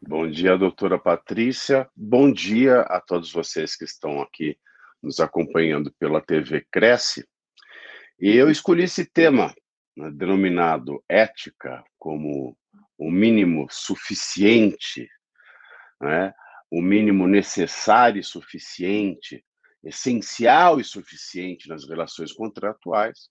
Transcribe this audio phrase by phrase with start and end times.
[0.00, 1.88] Bom dia, doutora Patrícia.
[1.96, 4.56] Bom dia a todos vocês que estão aqui
[5.02, 7.26] nos acompanhando pela TV Cresce.
[8.20, 9.54] E eu escolhi esse tema,
[9.96, 12.56] né, denominado ética, como
[12.98, 15.08] o mínimo suficiente,
[16.00, 16.32] né,
[16.70, 19.42] o mínimo necessário e suficiente,
[19.82, 23.30] essencial e suficiente nas relações contratuais,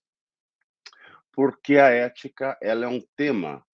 [1.32, 3.64] porque a ética ela é um tema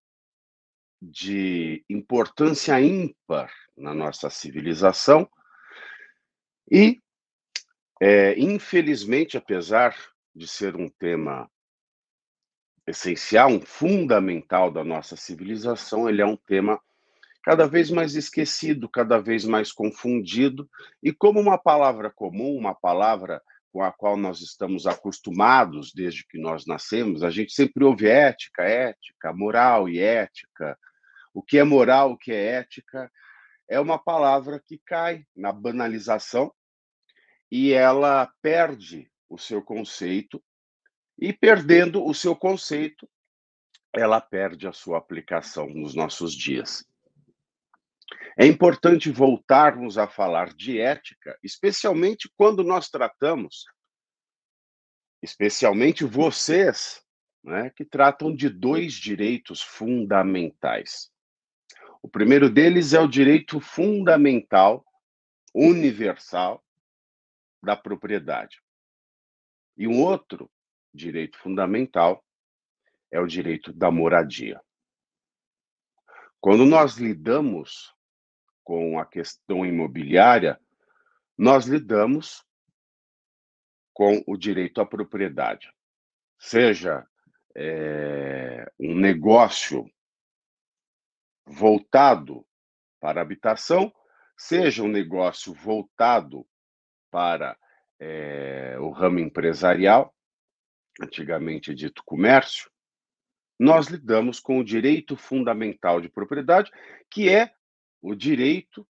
[1.02, 5.28] de importância ímpar na nossa civilização
[6.70, 7.03] e,
[8.00, 9.97] é, infelizmente, apesar
[10.34, 11.50] de ser um tema
[12.86, 16.81] essencial, um fundamental da nossa civilização, ele é um tema
[17.42, 20.70] cada vez mais esquecido, cada vez mais confundido,
[21.03, 26.39] e como uma palavra comum, uma palavra com a qual nós estamos acostumados desde que
[26.39, 30.78] nós nascemos, a gente sempre ouve ética, ética, moral e ética.
[31.34, 33.11] O que é moral, o que é ética,
[33.69, 36.52] é uma palavra que cai na banalização
[37.50, 40.42] e ela perde o seu conceito,
[41.19, 43.08] e perdendo o seu conceito,
[43.92, 46.84] ela perde a sua aplicação nos nossos dias.
[48.38, 53.66] É importante voltarmos a falar de ética, especialmente quando nós tratamos,
[55.22, 57.03] especialmente vocês,
[57.44, 61.12] né, que tratam de dois direitos fundamentais.
[62.03, 64.84] O primeiro deles é o direito fundamental,
[65.55, 66.62] universal,
[67.62, 68.61] da propriedade.
[69.77, 70.50] E um outro
[70.93, 72.25] direito fundamental
[73.10, 74.60] é o direito da moradia.
[76.41, 77.94] Quando nós lidamos
[78.65, 80.60] com a questão imobiliária,
[81.38, 82.44] nós lidamos
[83.93, 85.72] com o direito à propriedade,
[86.38, 87.06] seja
[87.54, 89.88] é, um negócio
[91.47, 92.47] voltado
[93.00, 93.92] para habitação,
[94.36, 96.47] seja um negócio voltado
[97.10, 97.56] para
[97.98, 100.14] é, o ramo empresarial,
[101.00, 102.70] antigamente dito comércio,
[103.58, 106.70] nós lidamos com o direito fundamental de propriedade,
[107.10, 107.54] que é
[108.00, 108.86] o direito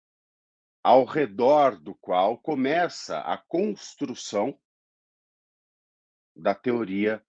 [0.83, 4.59] ao redor do qual começa a construção
[6.37, 7.25] da teoria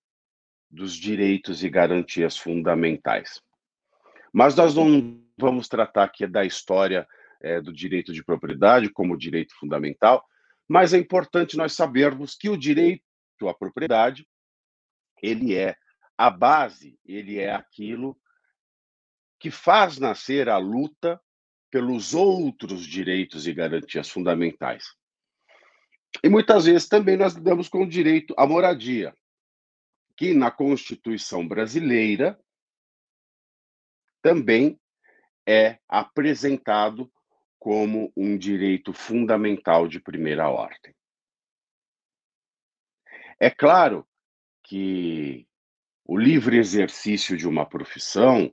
[0.70, 3.42] dos direitos e garantias fundamentais.
[4.34, 7.08] Mas nós não vamos tratar aqui da história
[7.42, 10.26] é, do direito de propriedade como direito fundamental,
[10.68, 13.04] mas é importante nós sabermos que o direito
[13.48, 14.28] à propriedade
[15.22, 15.76] ele é
[16.18, 18.18] a base, ele é aquilo
[19.40, 21.20] que faz nascer a luta
[21.72, 24.86] pelos outros direitos e garantias fundamentais.
[26.24, 29.14] E muitas vezes também nós lidamos com o direito à moradia,
[30.18, 32.38] que na Constituição brasileira
[34.22, 34.80] também
[35.48, 37.12] é apresentado
[37.58, 40.96] como um direito fundamental de primeira ordem.
[43.40, 44.08] É claro
[44.64, 45.48] que
[46.06, 48.52] o livre exercício de uma profissão,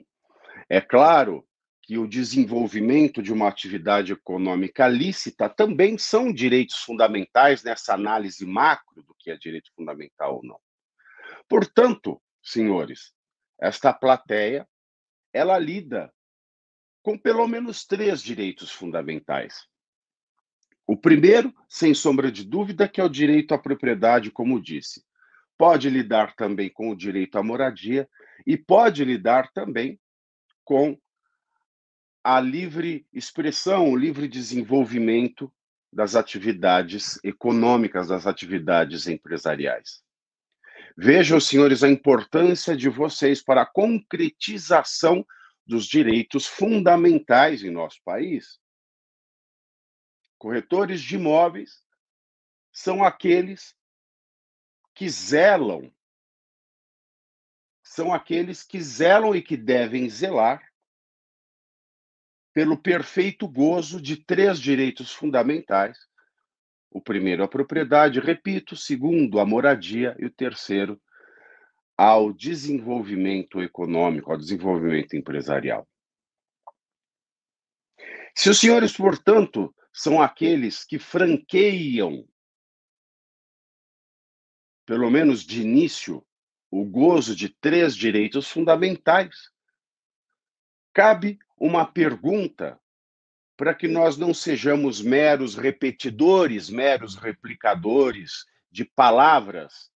[0.68, 1.46] é claro
[1.82, 9.02] que o desenvolvimento de uma atividade econômica lícita também são direitos fundamentais nessa análise macro
[9.04, 10.58] do que é direito fundamental ou não.
[11.48, 13.12] Portanto, senhores,
[13.60, 14.68] esta plateia
[15.36, 16.12] ela lida
[17.02, 19.66] com pelo menos três direitos fundamentais.
[20.86, 25.04] O primeiro, sem sombra de dúvida, que é o direito à propriedade, como disse.
[25.58, 28.08] Pode lidar também com o direito à moradia
[28.46, 30.00] e pode lidar também
[30.64, 30.98] com
[32.24, 35.52] a livre expressão, o livre desenvolvimento
[35.92, 40.02] das atividades econômicas, das atividades empresariais.
[40.96, 45.26] Vejam, senhores, a importância de vocês para a concretização
[45.66, 48.58] dos direitos fundamentais em nosso país.
[50.38, 51.84] Corretores de imóveis
[52.72, 53.74] são aqueles
[54.94, 55.92] que zelam,
[57.82, 60.62] são aqueles que zelam e que devem zelar
[62.54, 65.98] pelo perfeito gozo de três direitos fundamentais.
[66.96, 70.98] O primeiro, a propriedade, repito, o segundo, a moradia, e o terceiro,
[71.94, 75.86] ao desenvolvimento econômico, ao desenvolvimento empresarial.
[78.34, 82.26] Se os senhores, portanto, são aqueles que franqueiam,
[84.86, 86.26] pelo menos de início,
[86.70, 89.50] o gozo de três direitos fundamentais,
[90.94, 92.80] cabe uma pergunta
[93.56, 99.90] para que nós não sejamos meros repetidores, meros replicadores de palavras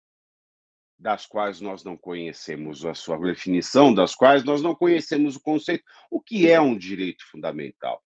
[0.98, 5.84] das quais nós não conhecemos a sua definição, das quais nós não conhecemos o conceito.
[6.10, 8.02] O que é um direito fundamental?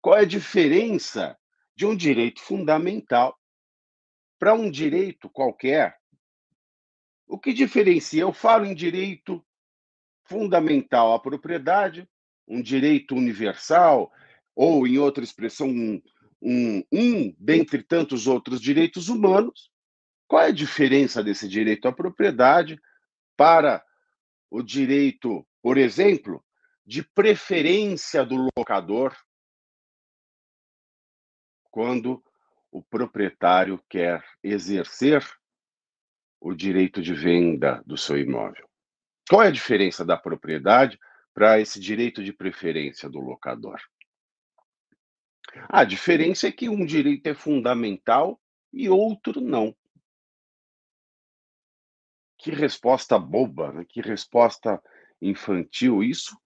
[0.00, 1.36] Qual é a diferença
[1.74, 3.36] de um direito fundamental
[4.38, 5.96] para um direito qualquer?
[7.26, 8.22] O que diferencia?
[8.22, 9.44] Eu falo em direito
[10.24, 12.08] fundamental à propriedade,
[12.46, 14.12] um direito universal,
[14.54, 16.00] ou, em outra expressão, um,
[16.40, 19.70] um, um dentre tantos outros direitos humanos.
[20.26, 22.80] Qual é a diferença desse direito à propriedade
[23.36, 23.84] para
[24.50, 26.44] o direito, por exemplo,
[26.84, 29.16] de preferência do locador
[31.70, 32.22] quando
[32.70, 35.24] o proprietário quer exercer
[36.40, 38.68] o direito de venda do seu imóvel?
[39.28, 40.98] Qual é a diferença da propriedade
[41.32, 43.80] para esse direito de preferência do locador?
[45.68, 48.40] A diferença é que um direito é fundamental
[48.72, 49.74] e outro não.
[52.38, 53.86] Que resposta boba, né?
[53.88, 54.82] que resposta
[55.20, 56.02] infantil.
[56.02, 56.36] Isso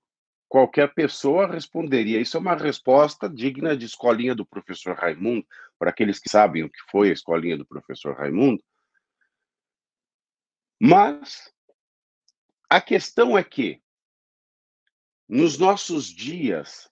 [0.49, 2.21] qualquer pessoa responderia.
[2.21, 5.47] Isso é uma resposta digna de escolinha do professor Raimundo.
[5.79, 8.63] Para aqueles que sabem o que foi a escolinha do professor Raimundo,
[10.81, 11.53] mas
[12.69, 13.83] a questão é que,
[15.29, 16.91] nos nossos dias,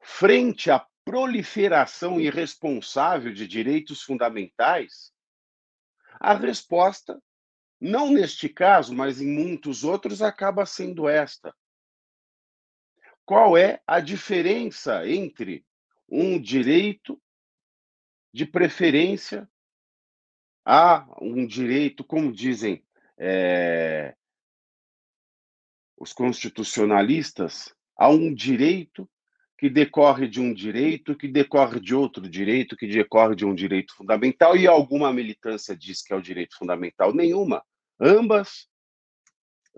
[0.00, 5.12] frente à proliferação irresponsável de direitos fundamentais,
[6.20, 7.20] a resposta,
[7.80, 11.54] não neste caso, mas em muitos outros, acaba sendo esta.
[13.24, 15.64] Qual é a diferença entre
[16.08, 17.20] um direito
[18.32, 19.48] de preferência
[20.64, 22.84] há um direito, como dizem
[23.18, 24.16] é,
[25.96, 29.08] os constitucionalistas, há um direito
[29.62, 33.94] que decorre de um direito, que decorre de outro direito, que decorre de um direito
[33.94, 37.14] fundamental, e alguma militância diz que é o direito fundamental.
[37.14, 37.64] Nenhuma.
[38.00, 38.68] Ambas,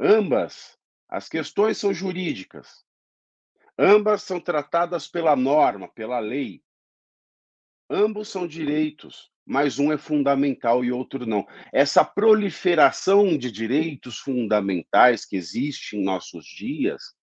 [0.00, 2.82] ambas, as questões são jurídicas.
[3.78, 6.62] Ambas são tratadas pela norma, pela lei.
[7.90, 11.46] Ambos são direitos mas um é fundamental e outro não.
[11.70, 17.14] Essa proliferação de direitos fundamentais que existe em nossos dias,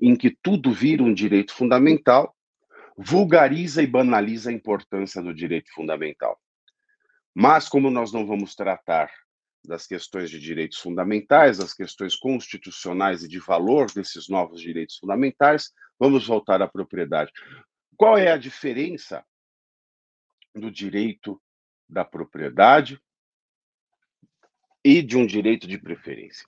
[0.00, 2.34] em que tudo vira um direito fundamental,
[2.96, 6.40] vulgariza e banaliza a importância do direito fundamental.
[7.34, 9.10] Mas, como nós não vamos tratar
[9.64, 15.72] das questões de direitos fundamentais, das questões constitucionais e de valor desses novos direitos fundamentais,
[15.98, 17.30] vamos voltar à propriedade.
[17.96, 19.24] Qual é a diferença
[20.54, 21.40] do direito
[21.88, 23.00] da propriedade
[24.84, 26.46] e de um direito de preferência.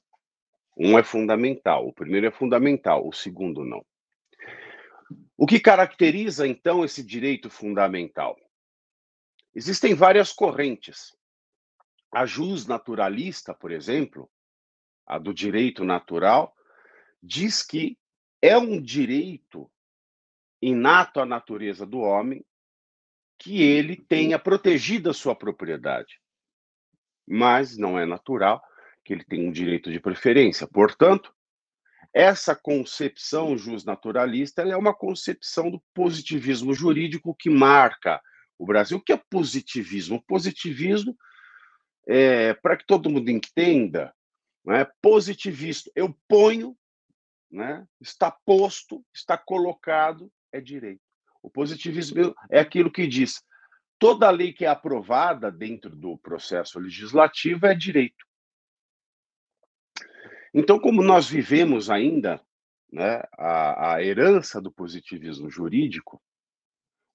[0.77, 3.85] Um é fundamental, o primeiro é fundamental, o segundo não.
[5.37, 8.39] O que caracteriza então esse direito fundamental?
[9.55, 11.15] Existem várias correntes.
[12.11, 14.31] A jus naturalista, por exemplo,
[15.07, 16.55] a do direito natural,
[17.23, 17.99] diz que
[18.41, 19.71] é um direito
[20.61, 22.45] inato à natureza do homem
[23.39, 26.21] que ele tenha protegido a sua propriedade.
[27.27, 28.63] Mas não é natural
[29.05, 30.67] que ele tenha um direito de preferência.
[30.67, 31.35] Portanto,
[32.13, 38.21] essa concepção justnaturalista é uma concepção do positivismo jurídico que marca
[38.59, 38.99] o Brasil.
[38.99, 40.23] O que é positivismo?
[40.27, 41.17] Positivismo,
[42.07, 44.15] é, para que todo mundo entenda,
[44.65, 46.77] né, positivista, eu ponho,
[47.51, 51.01] né, está posto, está colocado, é direito.
[51.43, 53.43] O positivismo é aquilo que diz:
[53.99, 58.25] toda lei que é aprovada dentro do processo legislativo é direito.
[60.55, 62.41] Então, como nós vivemos ainda
[62.93, 66.23] né, a, a herança do positivismo jurídico,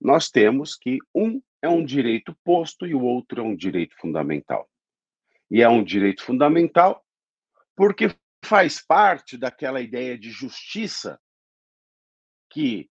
[0.01, 4.69] nós temos que um é um direito posto e o outro é um direito fundamental.
[5.49, 7.03] E é um direito fundamental
[7.75, 11.19] porque faz parte daquela ideia de justiça
[12.49, 12.89] que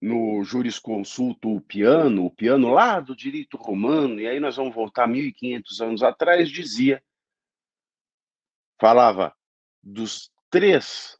[0.00, 5.06] no jurisconsulto o piano, o piano lá do direito romano, e aí nós vamos voltar
[5.06, 7.02] 1500 anos atrás, dizia,
[8.80, 9.34] falava
[9.82, 11.18] dos três,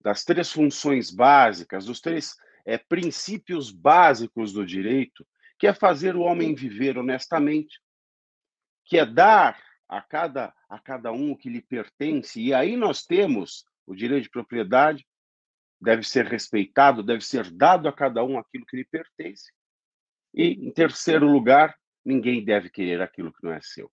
[0.00, 2.34] das três funções básicas, dos três
[2.66, 5.26] é, princípios básicos do direito,
[5.58, 7.80] que é fazer o homem viver honestamente,
[8.84, 13.04] que é dar a cada, a cada um o que lhe pertence, e aí nós
[13.04, 15.06] temos o direito de propriedade,
[15.80, 19.52] deve ser respeitado, deve ser dado a cada um aquilo que lhe pertence.
[20.32, 23.90] E, em terceiro lugar, ninguém deve querer aquilo que não é seu.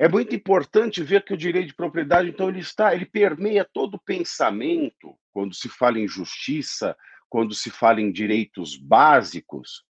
[0.00, 3.96] É muito importante ver que o direito de propriedade, então, ele está, ele permeia todo
[3.96, 6.96] o pensamento quando se fala em justiça,
[7.28, 9.84] quando se fala em direitos básicos.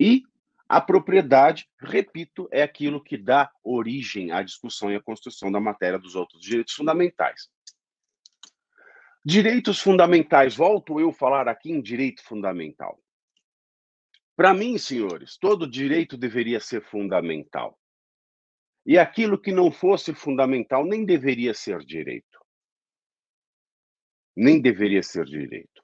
[0.00, 0.22] E
[0.66, 5.98] a propriedade, repito, é aquilo que dá origem à discussão e à construção da matéria
[5.98, 7.50] dos outros direitos fundamentais.
[9.22, 12.98] Direitos fundamentais, volto eu falar aqui em direito fundamental.
[14.38, 17.76] Para mim, senhores, todo direito deveria ser fundamental.
[18.86, 22.38] E aquilo que não fosse fundamental nem deveria ser direito.
[24.36, 25.82] Nem deveria ser direito.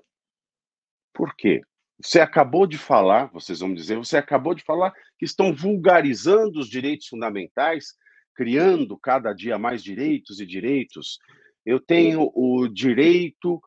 [1.12, 1.62] Por quê?
[2.00, 6.68] Você acabou de falar, vocês vão dizer, você acabou de falar que estão vulgarizando os
[6.68, 7.96] direitos fundamentais,
[8.37, 11.18] criando cada dia mais direitos e direitos.
[11.66, 13.61] Eu tenho o direito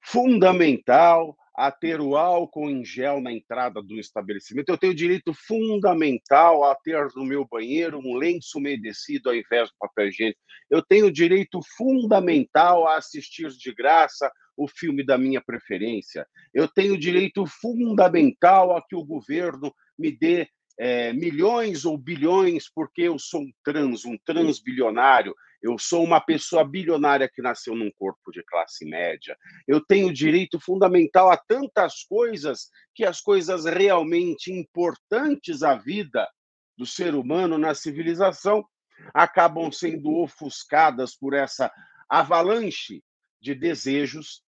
[0.00, 4.68] fundamental a ter o álcool em gel na entrada do estabelecimento.
[4.68, 9.76] Eu tenho direito fundamental a ter no meu banheiro um lenço umedecido ao invés do
[9.78, 10.40] papel higiênico.
[10.68, 16.26] Eu tenho direito fundamental a assistir de graça o filme da minha preferência.
[16.52, 23.02] Eu tenho direito fundamental a que o governo me dê é, milhões ou bilhões porque
[23.02, 25.34] eu sou um trans, um transbilionário.
[25.62, 29.36] Eu sou uma pessoa bilionária que nasceu num corpo de classe média.
[29.66, 36.28] Eu tenho direito fundamental a tantas coisas que as coisas realmente importantes à vida
[36.76, 38.64] do ser humano na civilização
[39.12, 41.72] acabam sendo ofuscadas por essa
[42.08, 43.02] avalanche
[43.40, 44.42] de desejos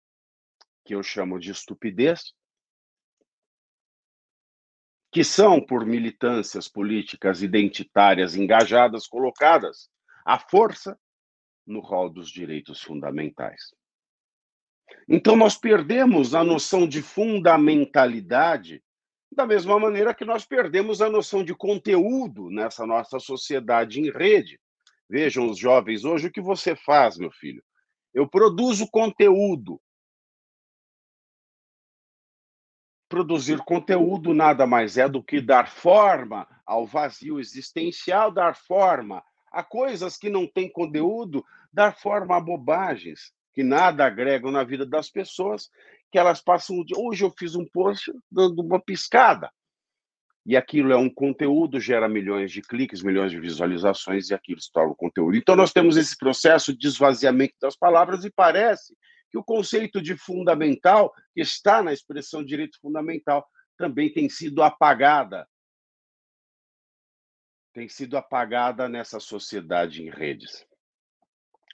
[0.85, 2.33] que eu chamo de estupidez,
[5.15, 9.89] que são por militâncias políticas identitárias engajadas colocadas
[10.25, 10.99] à força
[11.65, 13.73] no rol dos direitos fundamentais.
[15.07, 18.83] Então, nós perdemos a noção de fundamentalidade
[19.31, 24.59] da mesma maneira que nós perdemos a noção de conteúdo nessa nossa sociedade em rede.
[25.09, 27.63] Vejam os jovens hoje o que você faz, meu filho.
[28.13, 29.79] Eu produzo conteúdo.
[33.15, 39.63] Produzir conteúdo nada mais é do que dar forma ao vazio existencial, dar forma a
[39.63, 41.41] coisas que não têm conteúdo,
[41.71, 45.69] dar forma a bobagens que nada agregam na vida das pessoas,
[46.11, 46.97] que elas passam o dia.
[46.99, 49.49] Hoje eu fiz um post dando uma piscada.
[50.45, 54.69] E aquilo é um conteúdo, gera milhões de cliques, milhões de visualizações, e aquilo se
[54.73, 55.37] torna conteúdo.
[55.37, 58.93] Então, nós temos esse processo de esvaziamento das palavras, e parece
[59.35, 63.45] que o conceito de fundamental, que está na expressão direito fundamental,
[63.77, 65.45] também tem sido apagada
[67.73, 70.65] tem sido apagada nessa sociedade em redes,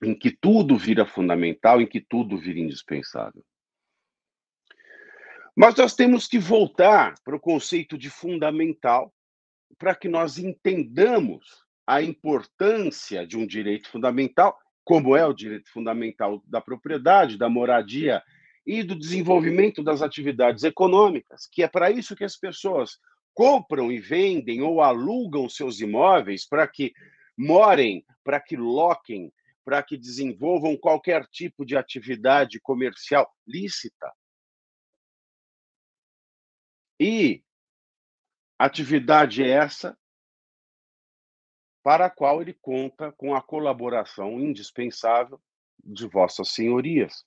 [0.01, 3.45] em que tudo vira fundamental, em que tudo vira indispensável.
[5.55, 9.13] Mas nós temos que voltar para o conceito de fundamental
[9.77, 16.41] para que nós entendamos a importância de um direito fundamental, como é o direito fundamental
[16.45, 18.21] da propriedade, da moradia
[18.65, 22.99] e do desenvolvimento das atividades econômicas, que é para isso que as pessoas
[23.33, 26.93] compram e vendem ou alugam seus imóveis para que
[27.37, 29.31] morem, para que loquem,
[29.63, 34.11] para que desenvolvam qualquer tipo de atividade comercial lícita.
[36.99, 37.43] E
[38.59, 39.97] atividade essa
[41.83, 45.41] para a qual ele conta com a colaboração indispensável
[45.83, 47.25] de vossas senhorias.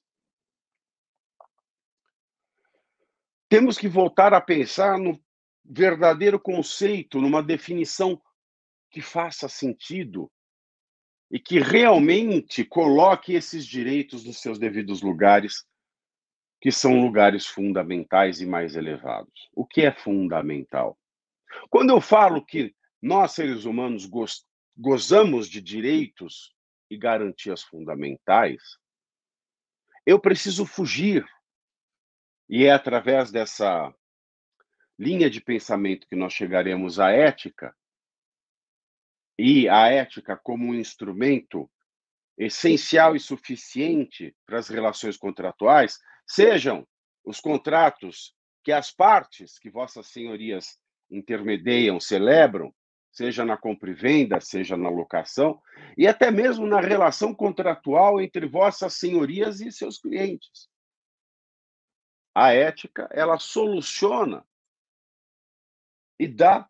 [3.49, 5.21] Temos que voltar a pensar no
[5.65, 8.21] verdadeiro conceito, numa definição
[8.91, 10.31] que faça sentido
[11.31, 15.65] e que realmente coloque esses direitos nos seus devidos lugares,
[16.61, 19.51] que são lugares fundamentais e mais elevados.
[19.53, 20.99] O que é fundamental?
[21.71, 26.57] Quando eu falo que nós, seres humanos, goz gozamos de direitos
[26.91, 28.63] e garantias fundamentais,
[30.07, 31.23] eu preciso fugir.
[32.49, 33.95] E é através dessa
[34.99, 37.77] linha de pensamento que nós chegaremos à ética,
[39.39, 41.71] e a ética como um instrumento
[42.39, 46.89] essencial e suficiente para as relações contratuais, sejam
[47.23, 50.79] os contratos que as partes que vossas senhorias
[51.11, 52.75] intermediam, celebram,
[53.15, 55.63] seja na compra e venda, seja na locação,
[55.97, 60.69] e até mesmo na relação contratual entre vossas senhorias e seus clientes.
[62.35, 64.45] A ética, ela soluciona
[66.19, 66.69] e dá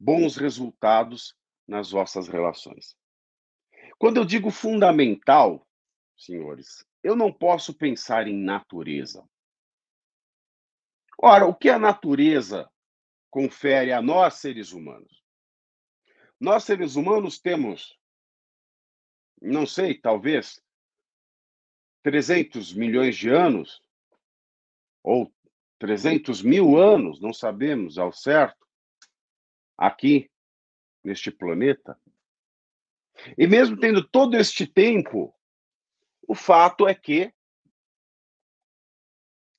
[0.00, 1.36] bons resultados
[1.68, 2.96] nas vossas relações.
[3.98, 5.68] Quando eu digo fundamental,
[6.16, 9.22] senhores, eu não posso pensar em natureza.
[11.18, 12.70] Ora, o que a natureza
[13.30, 15.21] confere a nós, seres humanos?
[16.42, 17.96] Nós, seres humanos, temos,
[19.40, 20.60] não sei, talvez
[22.02, 23.80] 300 milhões de anos,
[25.04, 25.32] ou
[25.78, 28.66] 300 mil anos, não sabemos ao certo,
[29.78, 30.28] aqui
[31.04, 31.96] neste planeta.
[33.38, 35.32] E mesmo tendo todo este tempo,
[36.26, 37.32] o fato é que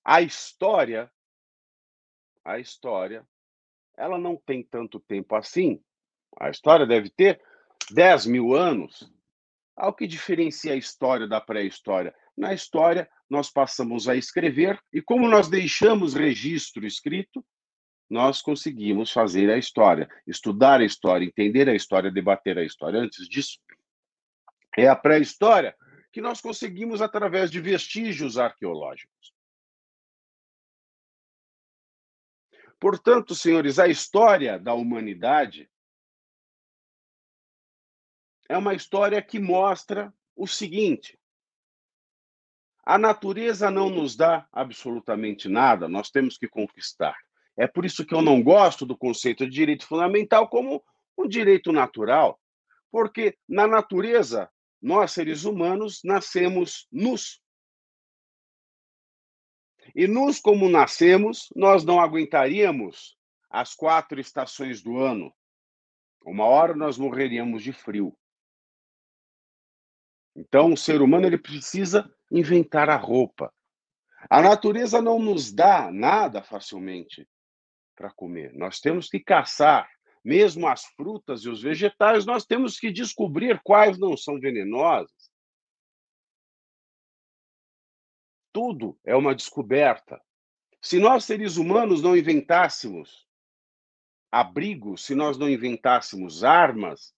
[0.03, 1.09] a história,
[2.43, 3.25] a história,
[3.95, 5.81] ela não tem tanto tempo assim.
[6.39, 7.41] A história deve ter
[7.91, 9.11] 10 mil anos.
[9.75, 12.13] Ao que diferencia a história da pré-história?
[12.37, 17.43] Na história, nós passamos a escrever, e como nós deixamos registro escrito,
[18.09, 22.99] nós conseguimos fazer a história, estudar a história, entender a história, debater a história.
[22.99, 23.59] Antes disso,
[24.77, 25.75] é a pré-história
[26.11, 29.33] que nós conseguimos através de vestígios arqueológicos.
[32.79, 35.69] Portanto, senhores, a história da humanidade
[38.49, 41.17] é uma história que mostra o seguinte:
[42.85, 47.17] a natureza não nos dá absolutamente nada, nós temos que conquistar.
[47.55, 50.83] É por isso que eu não gosto do conceito de direito fundamental como
[51.17, 52.39] um direito natural,
[52.91, 54.49] porque na natureza,
[54.81, 57.41] nós seres humanos nascemos nus.
[59.95, 63.17] E nus como nascemos, nós não aguentaríamos
[63.49, 65.33] as quatro estações do ano.
[66.25, 68.17] Uma hora nós morreríamos de frio.
[70.35, 73.53] Então, o ser humano ele precisa inventar a roupa.
[74.29, 77.27] A natureza não nos dá nada facilmente
[77.95, 78.53] para comer.
[78.53, 79.89] Nós temos que caçar.
[80.23, 85.11] Mesmo as frutas e os vegetais, nós temos que descobrir quais não são venenosas.
[88.53, 90.21] Tudo é uma descoberta.
[90.81, 93.27] Se nós, seres humanos, não inventássemos
[94.31, 97.13] abrigos, se nós não inventássemos armas,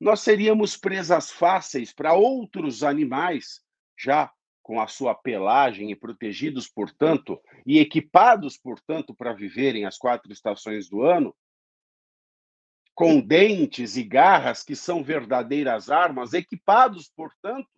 [0.00, 3.60] nós seríamos presas fáceis para outros animais,
[3.98, 4.32] já
[4.62, 10.88] com a sua pelagem e protegidos, portanto, e equipados, portanto, para viverem as quatro estações
[10.88, 11.36] do ano,
[12.94, 17.68] com dentes e garras que são verdadeiras armas, equipados, portanto,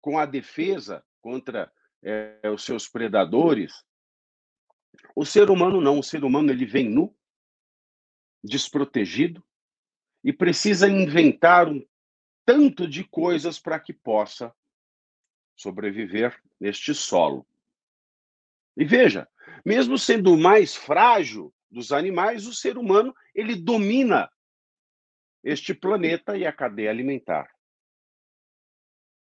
[0.00, 3.84] com a defesa contra é, os seus predadores.
[5.14, 7.16] O ser humano não, o ser humano ele vem nu,
[8.42, 9.44] desprotegido,
[10.24, 11.86] e precisa inventar um
[12.46, 14.54] tanto de coisas para que possa
[15.54, 17.46] sobreviver neste solo.
[18.76, 19.28] E veja,
[19.64, 24.30] mesmo sendo o mais frágil dos animais, o ser humano ele domina
[25.42, 27.54] este planeta e a cadeia alimentar.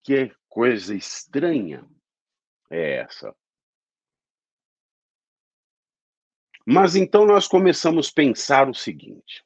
[0.03, 1.83] Que coisa estranha
[2.69, 3.35] é essa?
[6.65, 9.44] Mas então nós começamos a pensar o seguinte: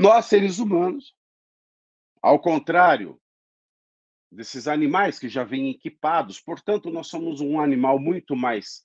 [0.00, 1.14] nós, seres humanos,
[2.22, 3.20] ao contrário
[4.32, 8.82] desses animais que já vêm equipados, portanto, nós somos um animal muito mais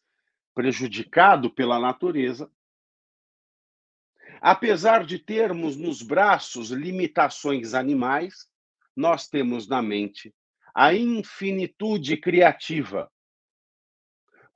[0.53, 2.51] prejudicado pela natureza.
[4.41, 8.49] Apesar de termos nos braços limitações animais,
[8.93, 10.35] nós temos na mente
[10.73, 13.09] a infinitude criativa.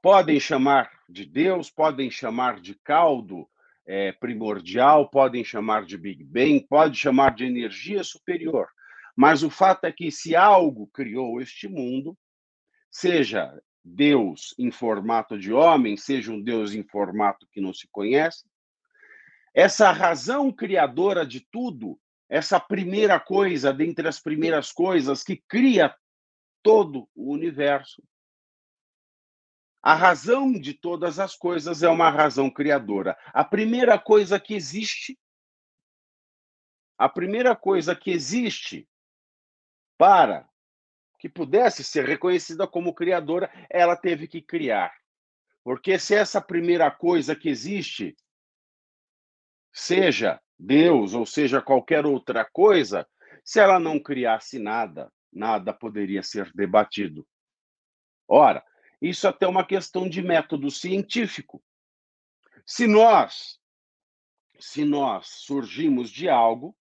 [0.02, 3.50] Podem chamar de Deus, podem chamar de caldo,
[3.92, 8.68] é, primordial, podem chamar de Big Bang, pode chamar de energia superior.
[9.16, 12.16] Mas o fato é que se algo criou este mundo,
[12.92, 13.52] seja
[13.84, 18.46] Deus em formato de homem, seja um Deus em formato que não se conhece,
[19.56, 22.00] essa razão criadora de tudo,
[22.30, 25.96] essa primeira coisa dentre as primeiras coisas que cria
[26.62, 28.04] todo o universo,
[29.82, 33.18] a razão de todas as coisas é uma razão criadora.
[33.28, 35.18] A primeira coisa que existe,
[36.98, 38.88] a primeira coisa que existe
[39.98, 40.48] para
[41.18, 44.94] que pudesse ser reconhecida como criadora, ela teve que criar.
[45.64, 48.16] Porque se essa primeira coisa que existe,
[49.72, 53.08] seja Deus ou seja qualquer outra coisa,
[53.44, 57.28] se ela não criasse nada, nada poderia ser debatido.
[58.28, 58.64] Ora,
[59.02, 61.62] isso é até uma questão de método científico.
[62.66, 63.60] Se nós
[64.60, 66.76] se nós surgimos de algo,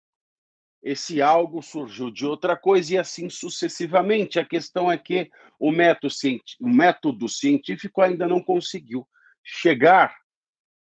[0.83, 4.39] esse algo surgiu de outra coisa e assim sucessivamente.
[4.39, 6.13] A questão é que o método,
[6.61, 9.07] o método científico ainda não conseguiu
[9.43, 10.17] chegar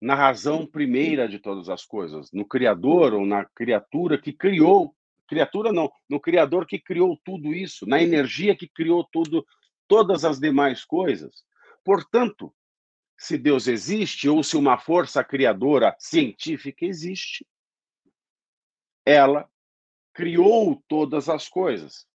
[0.01, 4.95] na razão primeira de todas as coisas, no Criador ou na criatura que criou
[5.27, 9.45] criatura não, no Criador que criou tudo isso, na energia que criou tudo,
[9.89, 11.43] todas as demais coisas.
[11.83, 12.55] Portanto,
[13.17, 17.45] se Deus existe ou se uma força criadora científica existe,
[19.03, 19.51] ela
[20.13, 22.07] criou todas as coisas.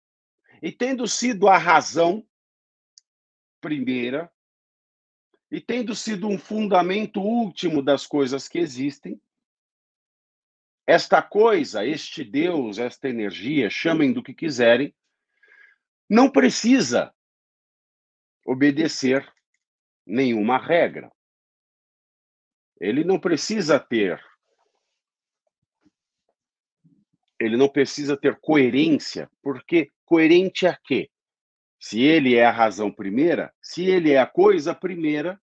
[0.60, 2.24] E tendo sido a razão
[3.60, 4.30] primeira,
[5.50, 9.20] e tendo sido um fundamento último das coisas que existem,
[10.86, 14.94] esta coisa, este Deus, esta energia, chamem do que quiserem,
[16.08, 17.14] não precisa
[18.46, 19.26] obedecer
[20.06, 21.10] nenhuma regra.
[22.80, 24.20] Ele não precisa ter
[27.44, 31.10] ele não precisa ter coerência, porque coerente a quê?
[31.80, 35.40] Se ele é a razão primeira, se ele é a coisa primeira,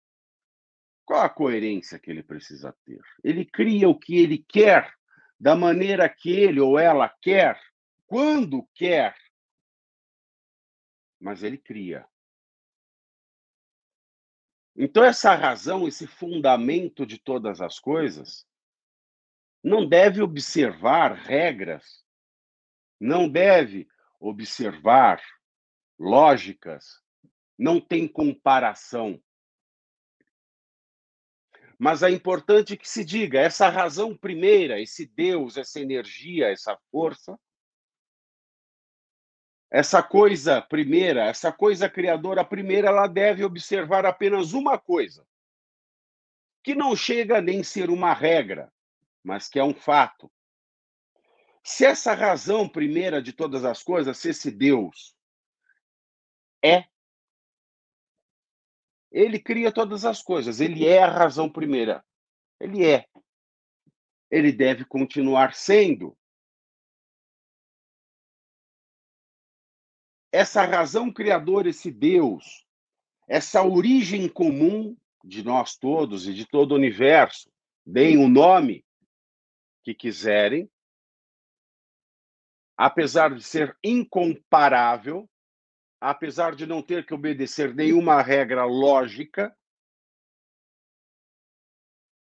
[1.04, 3.02] qual a coerência que ele precisa ter?
[3.24, 4.94] Ele cria o que ele quer,
[5.40, 7.60] da maneira que ele ou ela quer,
[8.06, 9.16] quando quer.
[11.20, 12.06] Mas ele cria.
[14.78, 18.46] Então, essa razão, esse fundamento de todas as coisas,
[19.64, 22.06] não deve observar regras,
[23.00, 23.88] não deve
[24.20, 25.20] observar
[25.98, 27.02] lógicas,
[27.58, 29.20] não tem comparação.
[31.80, 37.40] Mas é importante que se diga: essa razão primeira, esse Deus, essa energia, essa força,
[39.70, 45.26] essa coisa primeira, essa coisa criadora primeira, ela deve observar apenas uma coisa,
[46.64, 48.72] que não chega nem ser uma regra,
[49.24, 50.32] mas que é um fato.
[51.64, 55.16] Se essa razão primeira de todas as coisas, se esse Deus
[56.64, 56.86] é,
[59.12, 62.04] ele cria todas as coisas, ele é a razão primeira.
[62.60, 63.06] Ele é.
[64.30, 66.18] Ele deve continuar sendo.
[70.32, 72.66] Essa razão criadora, esse Deus,
[73.28, 77.52] essa origem comum de nós todos e de todo o universo,
[77.86, 78.86] deem o nome
[79.84, 80.70] que quiserem,
[82.76, 85.30] apesar de ser incomparável,
[86.00, 89.56] apesar de não ter que obedecer nenhuma regra lógica,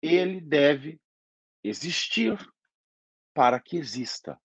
[0.01, 0.99] ele deve
[1.63, 2.37] existir
[3.33, 4.39] para que exista.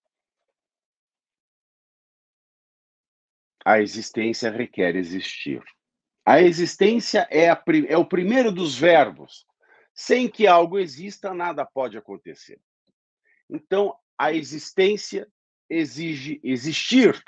[3.67, 5.61] A existência requer existir.
[6.25, 9.45] A existência é, a, é, o primeiro dos verbos.
[9.93, 12.61] Sem que algo exista, nada pode acontecer.
[13.51, 15.27] Então, a existência
[15.69, 17.21] exige existir.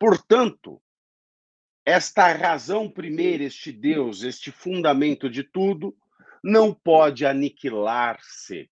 [0.00, 0.82] Portanto,
[1.86, 5.96] esta razão primeira, este Deus, este fundamento de tudo,
[6.42, 8.68] não pode aniquilar-se.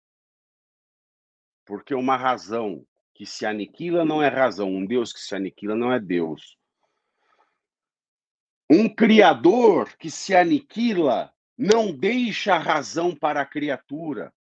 [1.66, 2.86] Porque uma razão
[3.22, 6.58] que se aniquila não é razão, um Deus que se aniquila não é Deus.
[8.68, 14.34] Um Criador que se aniquila não deixa razão para a criatura.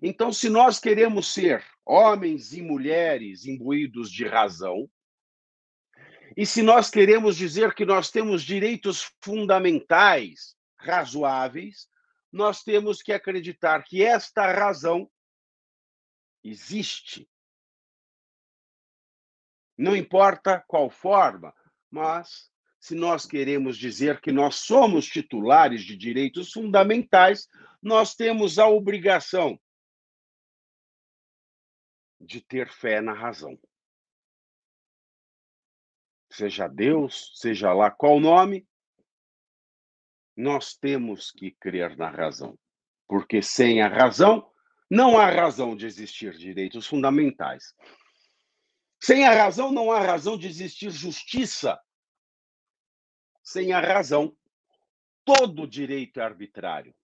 [0.00, 4.88] Então, se nós queremos ser homens e mulheres imbuídos de razão,
[6.36, 11.88] e se nós queremos dizer que nós temos direitos fundamentais razoáveis,
[12.30, 15.10] nós temos que acreditar que esta razão
[16.44, 17.28] existe
[19.80, 21.54] não importa qual forma,
[21.90, 27.48] mas se nós queremos dizer que nós somos titulares de direitos fundamentais,
[27.82, 29.58] nós temos a obrigação
[32.20, 33.58] de ter fé na razão.
[36.30, 38.68] Seja Deus, seja lá qual nome,
[40.36, 42.58] nós temos que crer na razão.
[43.08, 44.46] Porque sem a razão,
[44.90, 47.74] não há razão de existir direitos fundamentais.
[49.00, 51.80] Sem a razão, não há razão de existir justiça.
[53.42, 54.36] Sem a razão,
[55.24, 56.94] todo direito é arbitrário.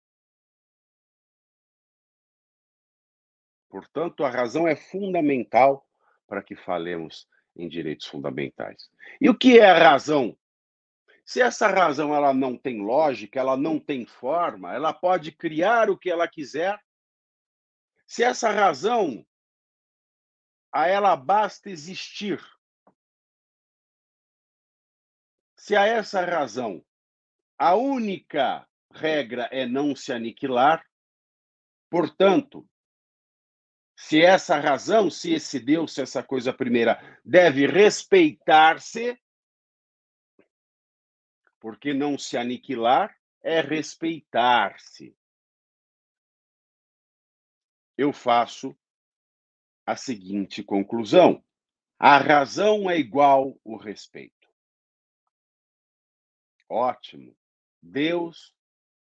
[3.68, 5.88] Portanto, a razão é fundamental
[6.26, 8.90] para que falemos em direitos fundamentais.
[9.20, 10.36] E o que é a razão?
[11.24, 15.98] Se essa razão ela não tem lógica, ela não tem forma, ela pode criar o
[15.98, 16.78] que ela quiser.
[18.06, 19.26] Se essa razão
[20.76, 22.38] a ela basta existir.
[25.56, 26.84] Se a essa razão
[27.58, 30.86] a única regra é não se aniquilar,
[31.88, 32.68] portanto,
[33.96, 39.18] se essa razão, se esse Deus, se essa coisa primeira deve respeitar-se,
[41.58, 45.16] porque não se aniquilar é respeitar-se.
[47.96, 48.78] Eu faço
[49.86, 51.42] a seguinte conclusão:
[51.98, 54.34] a razão é igual o respeito.
[56.68, 57.34] Ótimo.
[57.80, 58.52] Deus,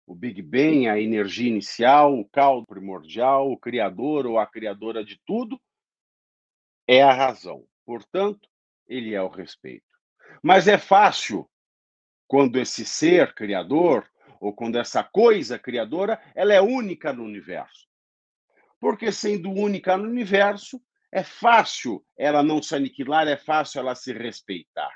[0.08, 5.20] o Big Bang, a energia inicial, o caldo primordial, o criador ou a criadora de
[5.26, 5.62] tudo,
[6.88, 7.68] é a razão.
[7.86, 8.48] Portanto,
[8.88, 9.86] ele é o respeito.
[10.42, 11.50] Mas é fácil
[12.28, 17.89] quando esse ser criador ou quando essa coisa criadora, ela é única no universo.
[18.80, 24.14] Porque sendo única no universo, é fácil ela não se aniquilar, é fácil ela se
[24.14, 24.94] respeitar.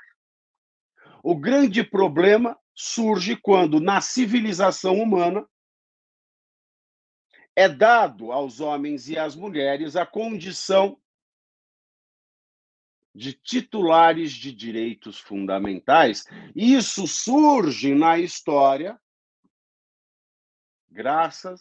[1.22, 5.46] O grande problema surge quando, na civilização humana,
[7.56, 11.00] é dado aos homens e às mulheres a condição
[13.14, 16.24] de titulares de direitos fundamentais.
[16.54, 19.00] Isso surge na história
[20.90, 21.60] graças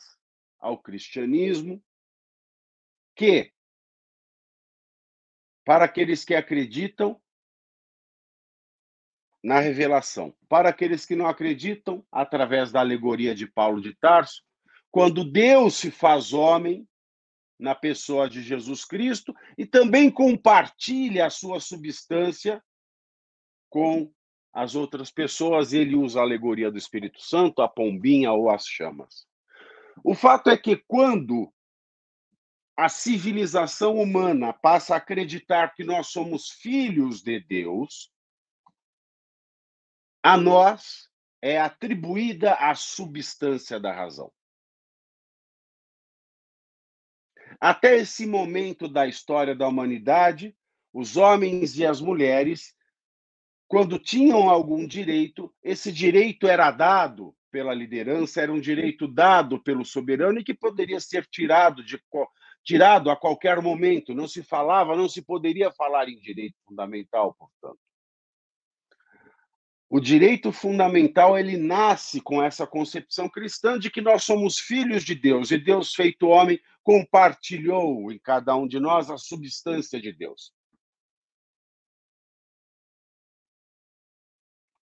[0.60, 1.84] ao cristianismo,
[3.24, 3.54] que,
[5.64, 7.18] para aqueles que acreditam,
[9.42, 10.36] na revelação.
[10.50, 14.44] Para aqueles que não acreditam, através da alegoria de Paulo de Tarso,
[14.92, 16.86] quando Deus se faz homem
[17.58, 22.62] na pessoa de Jesus Cristo e também compartilha a sua substância
[23.70, 24.12] com
[24.54, 29.26] as outras pessoas, ele usa a alegoria do Espírito Santo, a pombinha ou as chamas.
[30.04, 31.54] O fato é que quando
[32.76, 38.12] a civilização humana passa a acreditar que nós somos filhos de Deus,
[40.24, 41.10] a nós
[41.42, 44.32] é atribuída a substância da razão.
[47.60, 50.56] Até esse momento da história da humanidade,
[50.92, 52.76] os homens e as mulheres,
[53.68, 59.86] quando tinham algum direito, esse direito era dado pela liderança, era um direito dado pelo
[59.86, 62.02] soberano e que poderia ser tirado de
[62.64, 64.14] tirado a qualquer momento.
[64.14, 67.80] Não se falava, não se poderia falar em direito fundamental, portanto.
[69.90, 75.14] O direito fundamental ele nasce com essa concepção cristã de que nós somos filhos de
[75.14, 80.52] Deus e Deus feito homem compartilhou em cada um de nós a substância de Deus.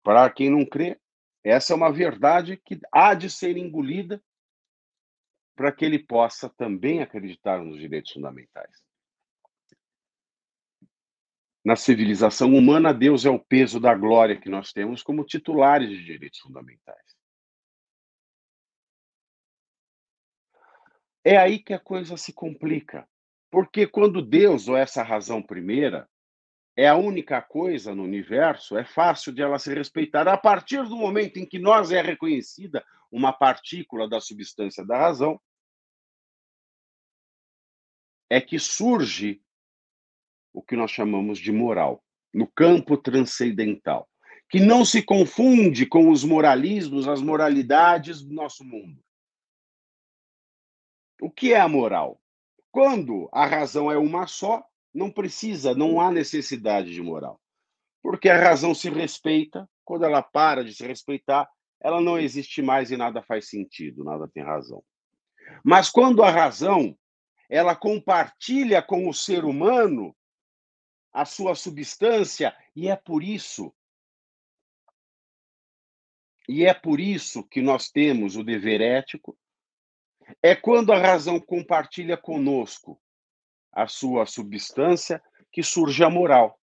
[0.05, 0.97] Para quem não crê,
[1.43, 4.23] essa é uma verdade que há de ser engolida
[5.61, 8.83] para que ele possa também acreditar nos direitos fundamentais.
[11.63, 16.03] Na civilização humana, Deus é o peso da glória que nós temos como titulares de
[16.03, 17.05] direitos fundamentais.
[21.23, 23.07] É aí que a coisa se complica.
[23.51, 26.09] Porque quando Deus, ou essa razão primeira,
[26.75, 30.27] é a única coisa no universo, é fácil de ela se respeitar.
[30.27, 35.39] A partir do momento em que nós é reconhecida uma partícula da substância da razão,
[38.31, 39.43] é que surge
[40.53, 44.09] o que nós chamamos de moral, no campo transcendental,
[44.49, 49.03] que não se confunde com os moralismos, as moralidades do nosso mundo.
[51.21, 52.21] O que é a moral?
[52.71, 54.65] Quando a razão é uma só,
[54.95, 57.41] não precisa, não há necessidade de moral.
[58.03, 61.49] Porque a razão se respeita, quando ela para de se respeitar,
[61.81, 64.83] ela não existe mais e nada faz sentido, nada tem razão.
[65.65, 66.97] Mas quando a razão
[67.51, 70.17] ela compartilha com o ser humano
[71.13, 73.75] a sua substância, e é por isso
[76.51, 79.39] e é por isso que nós temos o dever ético.
[80.43, 83.01] É quando a razão compartilha conosco
[83.73, 86.59] a sua substância que surge a moral.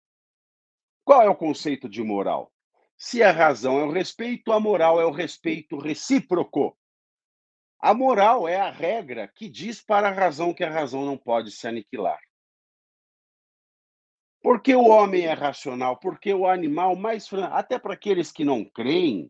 [1.04, 2.50] Qual é o conceito de moral?
[2.96, 6.78] Se a razão é o respeito, a moral é o respeito recíproco.
[7.84, 11.52] A moral é a regra que diz para a razão que a razão não pode
[11.52, 12.18] se aniquilar.
[14.42, 19.30] Porque o homem é racional, porque o animal mais até para aqueles que não creem,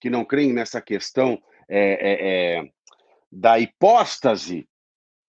[0.00, 2.72] que não creem nessa questão é, é, é,
[3.30, 4.68] da hipóstase,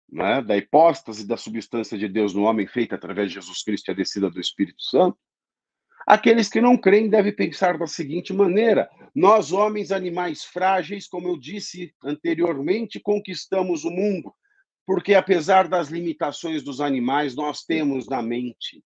[0.10, 3.92] né, da hipóstase da substância de Deus no homem feita através de Jesus Cristo e
[3.92, 5.20] a descida do Espírito Santo,
[6.06, 11.38] aqueles que não creem devem pensar da seguinte maneira: nós, homens, animais frágeis, como eu
[11.38, 14.34] disse anteriormente, conquistamos o mundo,
[14.86, 18.84] porque apesar das limitações dos animais, nós temos na mente,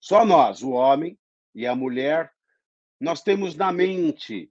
[0.00, 1.18] só nós, o homem
[1.54, 2.30] e a mulher,
[3.00, 4.50] nós temos na mente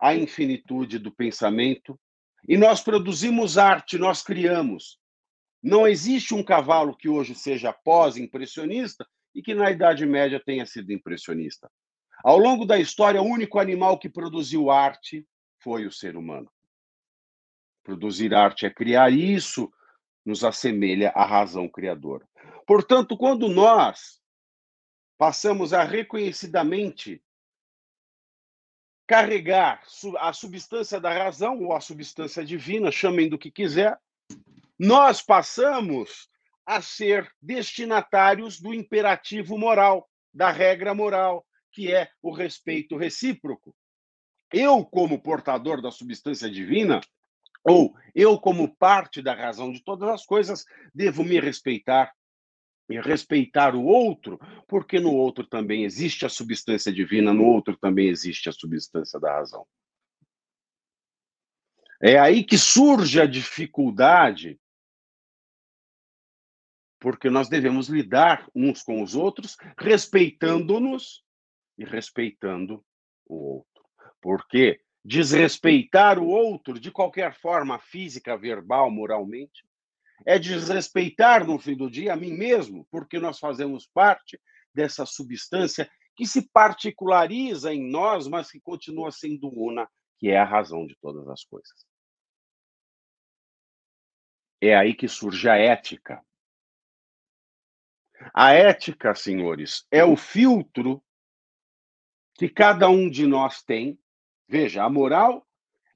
[0.00, 1.98] a infinitude do pensamento
[2.48, 4.98] e nós produzimos arte, nós criamos.
[5.62, 10.92] Não existe um cavalo que hoje seja pós-impressionista e que na Idade Média tenha sido
[10.92, 11.70] impressionista.
[12.22, 15.26] Ao longo da história, o único animal que produziu arte
[15.58, 16.50] foi o ser humano.
[17.82, 19.72] Produzir arte é criar isso
[20.24, 22.28] nos assemelha à razão criadora.
[22.66, 24.20] Portanto, quando nós
[25.16, 27.22] passamos a reconhecidamente
[29.06, 29.82] carregar
[30.18, 33.98] a substância da razão ou a substância divina, chamem do que quiser,
[34.78, 36.29] nós passamos
[36.70, 43.74] a ser destinatários do imperativo moral, da regra moral, que é o respeito recíproco.
[44.52, 47.00] Eu, como portador da substância divina,
[47.64, 52.12] ou eu, como parte da razão de todas as coisas, devo me respeitar
[52.88, 58.08] e respeitar o outro, porque no outro também existe a substância divina, no outro também
[58.08, 59.66] existe a substância da razão.
[62.00, 64.56] É aí que surge a dificuldade,
[67.00, 71.24] porque nós devemos lidar uns com os outros, respeitando-nos
[71.78, 72.84] e respeitando
[73.26, 73.84] o outro.
[74.20, 79.64] Porque desrespeitar o outro de qualquer forma, física, verbal, moralmente,
[80.26, 84.38] é desrespeitar no fim do dia a mim mesmo, porque nós fazemos parte
[84.74, 90.44] dessa substância que se particulariza em nós, mas que continua sendo una, que é a
[90.44, 91.86] razão de todas as coisas.
[94.60, 96.22] É aí que surge a ética.
[98.34, 101.02] A ética, senhores, é o filtro
[102.34, 103.98] que cada um de nós tem.
[104.48, 105.46] Veja, a moral,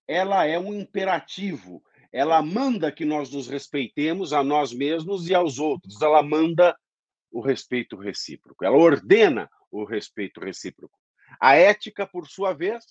[0.06, 1.82] ela é um imperativo,
[2.12, 6.00] ela manda que nós nos respeitemos a nós mesmos e aos outros.
[6.00, 6.78] Ela manda
[7.30, 8.64] o respeito recíproco.
[8.64, 10.96] Ela ordena o respeito recíproco.
[11.40, 12.84] A ética, por sua vez,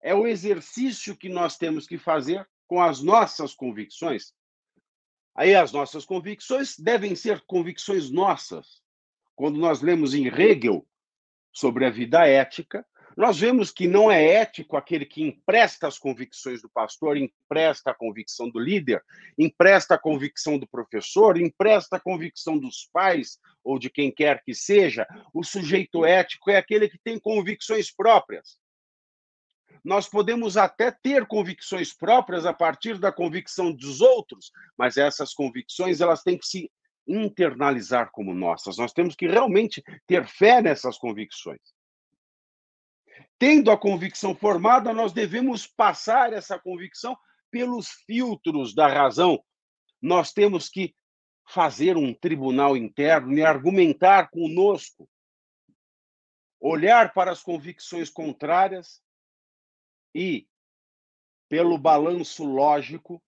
[0.00, 4.32] é o exercício que nós temos que fazer com as nossas convicções.
[5.34, 8.82] Aí as nossas convicções devem ser convicções nossas.
[9.34, 10.86] Quando nós lemos em Hegel
[11.52, 12.84] sobre a vida ética,
[13.16, 17.94] nós vemos que não é ético aquele que empresta as convicções do pastor, empresta a
[17.94, 19.02] convicção do líder,
[19.38, 24.54] empresta a convicção do professor, empresta a convicção dos pais ou de quem quer que
[24.54, 25.06] seja.
[25.34, 28.58] O sujeito ético é aquele que tem convicções próprias.
[29.84, 36.00] Nós podemos até ter convicções próprias a partir da convicção dos outros, mas essas convicções
[36.00, 36.70] elas têm que se
[37.06, 38.76] internalizar como nossas.
[38.76, 41.60] Nós temos que realmente ter fé nessas convicções.
[43.38, 47.16] Tendo a convicção formada, nós devemos passar essa convicção
[47.50, 49.42] pelos filtros da razão.
[50.00, 50.94] Nós temos que
[51.48, 55.08] fazer um tribunal interno e argumentar conosco,
[56.60, 59.00] olhar para as convicções contrárias
[60.14, 60.48] e,
[61.48, 63.22] pelo balanço lógico,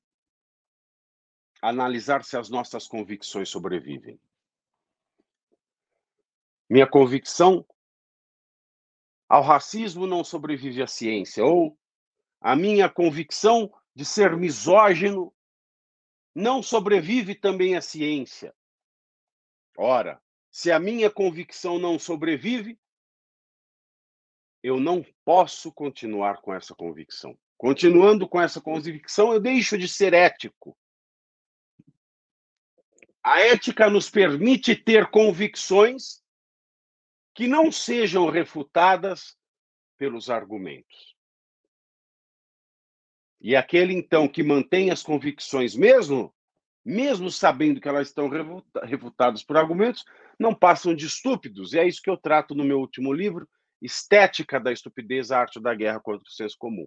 [1.60, 4.20] analisar se as nossas convicções sobrevivem.
[6.68, 7.66] Minha convicção
[9.28, 11.78] ao racismo não sobrevive a ciência, ou
[12.40, 15.32] a minha convicção de ser misógino
[16.34, 18.54] não sobrevive também à ciência.
[19.76, 22.78] Ora, se a minha convicção não sobrevive,
[24.62, 27.36] eu não posso continuar com essa convicção.
[27.56, 30.76] Continuando com essa convicção, eu deixo de ser ético.
[33.22, 36.22] A ética nos permite ter convicções
[37.34, 39.36] que não sejam refutadas
[39.96, 41.16] pelos argumentos.
[43.40, 46.32] E aquele, então, que mantém as convicções mesmo,
[46.84, 48.28] mesmo sabendo que elas estão
[48.84, 50.04] refutadas por argumentos,
[50.38, 51.72] não passam de estúpidos.
[51.72, 53.48] E é isso que eu trato no meu último livro,
[53.82, 56.86] Estética da Estupidez, a Arte da Guerra contra o Senso Comum.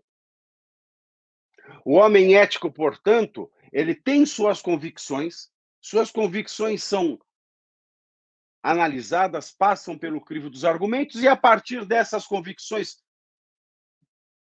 [1.83, 7.19] O homem ético, portanto, ele tem suas convicções, suas convicções são
[8.65, 12.97] analisadas passam pelo crivo dos argumentos e a partir dessas convicções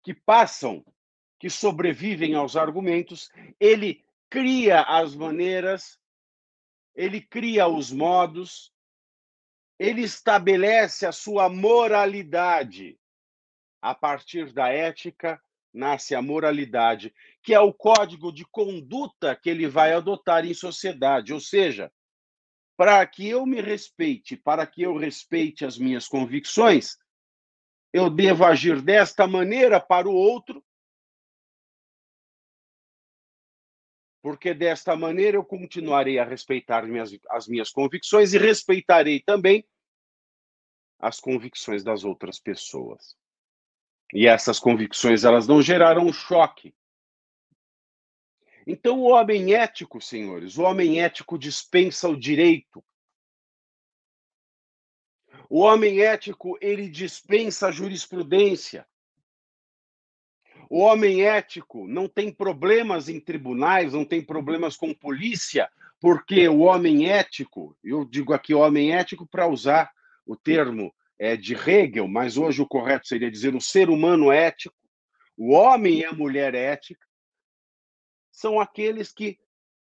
[0.03, 0.85] que passam,
[1.39, 5.99] que sobrevivem aos argumentos, ele cria as maneiras,
[6.95, 8.71] ele cria os modos,
[9.81, 13.01] ele estabelece a sua moralidade.
[13.81, 15.41] A partir da ética
[15.73, 21.33] nasce a moralidade, que é o código de conduta que ele vai adotar em sociedade,
[21.33, 21.91] ou seja,
[22.77, 26.99] para que eu me respeite, para que eu respeite as minhas convicções,
[27.91, 30.63] eu devo agir desta maneira para o outro,
[34.23, 39.65] porque desta maneira eu continuarei a respeitar minhas, as minhas convicções e respeitarei também
[40.99, 43.17] as convicções das outras pessoas.
[44.13, 46.75] E essas convicções elas não geraram um choque,
[48.67, 52.85] então, o homem ético, senhores, o homem ético dispensa o direito.
[55.49, 58.87] O homem ético, ele dispensa a jurisprudência.
[60.73, 65.69] O homem ético não tem problemas em tribunais, não tem problemas com polícia,
[66.01, 69.91] porque o homem ético, eu digo aqui homem ético para usar
[70.25, 74.77] o termo é, de Hegel, mas hoje o correto seria dizer o ser humano ético,
[75.37, 77.05] o homem e a mulher ética,
[78.31, 79.41] são aqueles que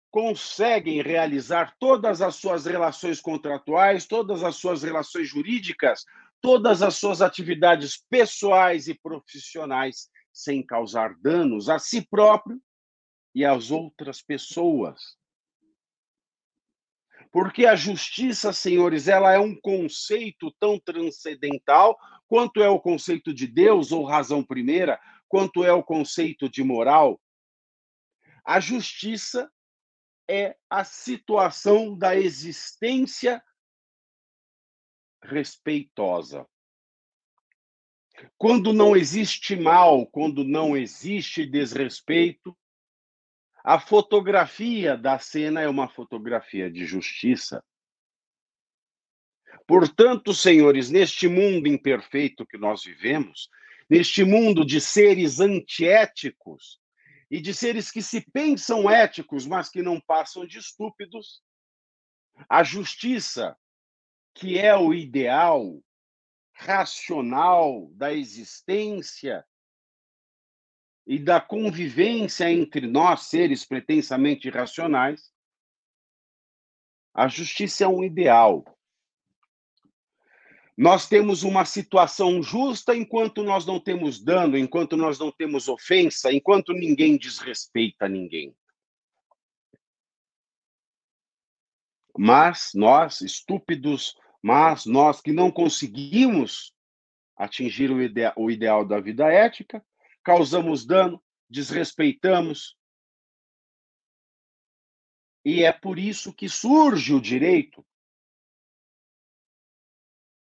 [0.10, 6.06] conseguem realizar todas as suas relações contratuais, todas as suas relações jurídicas,
[6.42, 12.62] todas as suas atividades pessoais e profissionais sem causar danos a si próprio
[13.34, 15.18] e às outras pessoas.
[17.32, 23.48] Porque a justiça, senhores, ela é um conceito tão transcendental quanto é o conceito de
[23.48, 27.22] Deus ou razão primeira, quanto é o conceito de moral.
[28.46, 29.50] A justiça
[30.30, 33.42] é a situação da existência
[35.24, 36.46] respeitosa.
[38.38, 42.58] Quando não existe mal, quando não existe desrespeito,
[43.64, 47.64] a fotografia da cena é uma fotografia de justiça.
[49.68, 53.50] Portanto, senhores, neste mundo imperfeito que nós vivemos,
[53.90, 56.80] neste mundo de seres antiéticos
[57.30, 61.42] e de seres que se pensam éticos, mas que não passam de estúpidos,
[62.50, 63.56] a justiça,
[64.34, 65.82] que é o ideal
[66.62, 69.44] racional da existência
[71.08, 75.34] e da convivência entre nós, seres pretensamente racionais,
[77.14, 78.64] a justiça é um ideal.
[80.78, 86.32] Nós temos uma situação justa enquanto nós não temos dano, enquanto nós não temos ofensa,
[86.32, 88.56] enquanto ninguém desrespeita ninguém.
[92.16, 96.74] Mas nós, estúpidos, mas nós que não conseguimos
[97.36, 97.98] atingir o,
[98.38, 99.86] o ideal da vida ética,
[100.24, 102.78] causamos dano, desrespeitamos.
[105.44, 107.86] E é por isso que surge o direito.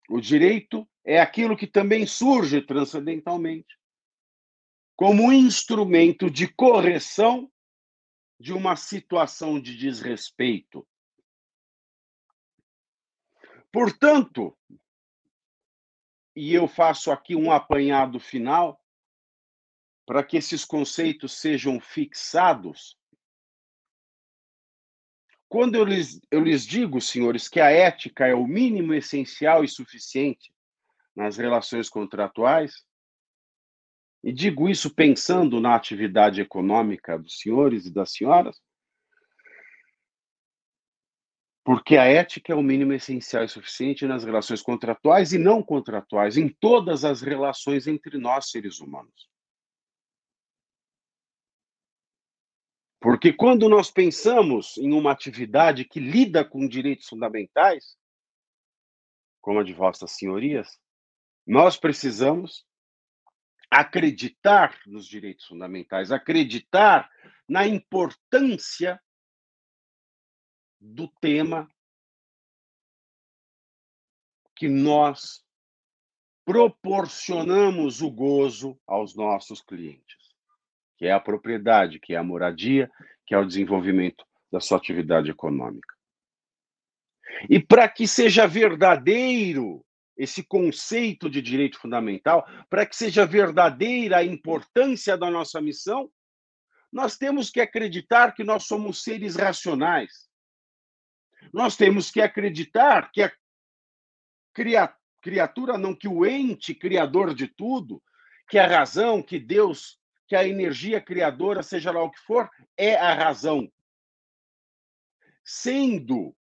[0.09, 3.77] O direito é aquilo que também surge transcendentalmente
[4.97, 7.49] como um instrumento de correção
[8.39, 10.85] de uma situação de desrespeito.
[13.71, 14.57] Portanto,
[16.35, 18.79] e eu faço aqui um apanhado final,
[20.05, 22.97] para que esses conceitos sejam fixados.
[25.49, 29.67] Quando eu lhes, eu lhes digo, senhores, que a ética é o mínimo essencial e
[29.67, 30.53] suficiente
[31.15, 32.85] nas relações contratuais,
[34.23, 38.61] e digo isso pensando na atividade econômica dos senhores e das senhoras,
[41.67, 46.37] porque a ética é o mínimo essencial e suficiente nas relações contratuais e não contratuais,
[46.37, 49.29] em todas as relações entre nós, seres humanos.
[53.01, 57.97] Porque quando nós pensamos em uma atividade que lida com direitos fundamentais,
[59.41, 60.79] como a de vossas senhorias,
[61.45, 62.65] nós precisamos
[63.69, 67.09] acreditar nos direitos fundamentais, acreditar
[67.45, 68.97] na importância
[70.79, 71.69] do tema
[74.55, 75.43] que nós
[76.45, 80.17] proporcionamos o gozo aos nossos clientes
[80.97, 82.91] que é a propriedade, que é a moradia,
[83.25, 85.95] que é o desenvolvimento da sua atividade econômica.
[87.49, 89.85] E para que seja verdadeiro
[90.17, 96.09] esse conceito de direito fundamental, para que seja verdadeira a importância da nossa missão,
[96.91, 100.27] nós temos que acreditar que nós somos seres racionais.
[101.57, 104.93] Nós temos que acreditar que a
[105.23, 107.99] criatura, não que o ente criador de tudo,
[108.47, 112.47] que a razão, que Deus que a energia criadora, seja lá o que for,
[112.77, 113.71] é a razão.
[115.43, 116.35] Sendo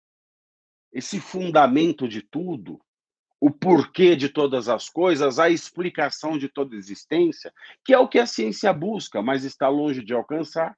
[0.91, 2.81] esse fundamento de tudo,
[3.39, 7.53] o porquê de todas as coisas, a explicação de toda existência,
[7.85, 10.75] que é o que a ciência busca, mas está longe de alcançar.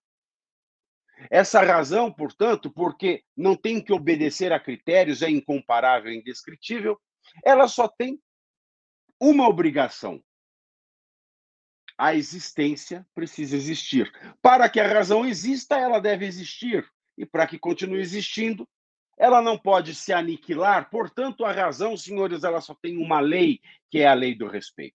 [1.29, 6.99] Essa razão, portanto, porque não tem que obedecer a critérios, é incomparável, é indescritível,
[7.43, 8.19] ela só tem
[9.19, 10.21] uma obrigação:
[11.97, 14.11] a existência precisa existir.
[14.41, 16.87] Para que a razão exista, ela deve existir.
[17.17, 18.67] E para que continue existindo,
[19.17, 20.89] ela não pode se aniquilar.
[20.89, 24.97] Portanto, a razão, senhores, ela só tem uma lei, que é a lei do respeito.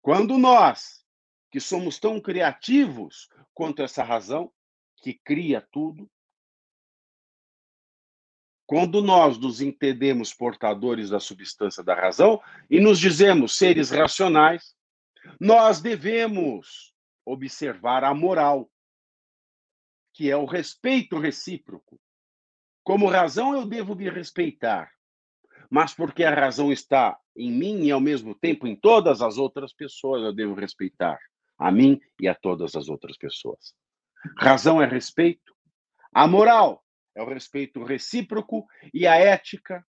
[0.00, 1.04] Quando nós,
[1.50, 4.50] que somos tão criativos quanto essa razão,
[5.02, 6.08] que cria tudo,
[8.64, 12.40] quando nós nos entendemos portadores da substância da razão
[12.70, 14.74] e nos dizemos seres racionais,
[15.38, 16.92] Nós devemos
[17.24, 18.68] observar a moral,
[20.14, 22.00] que é o respeito recíproco.
[22.82, 24.90] Como razão, eu devo me respeitar,
[25.70, 29.72] mas porque a razão está em mim e ao mesmo tempo em todas as outras
[29.72, 31.18] pessoas, eu devo respeitar
[31.56, 33.74] a mim e a todas as outras pessoas.
[34.38, 35.52] Razão é respeito,
[36.12, 39.84] a moral é o respeito recíproco e a ética.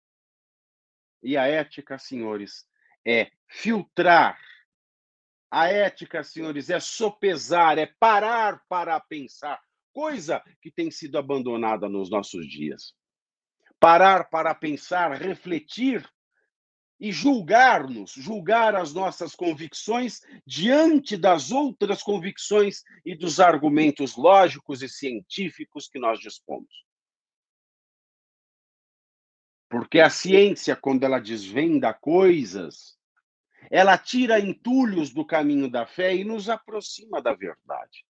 [1.22, 2.66] E a ética, senhores,
[3.06, 4.40] é filtrar.
[5.52, 9.60] A ética, senhores, é sopesar, é parar para pensar
[9.92, 12.94] coisa que tem sido abandonada nos nossos dias.
[13.80, 16.08] Parar para pensar, refletir
[17.00, 24.90] e julgar-nos, julgar as nossas convicções diante das outras convicções e dos argumentos lógicos e
[24.90, 26.86] científicos que nós dispomos.
[29.70, 32.98] Porque a ciência, quando ela desvenda coisas,
[33.72, 38.04] ela tira entulhos do caminho da fé e nos aproxima da verdade.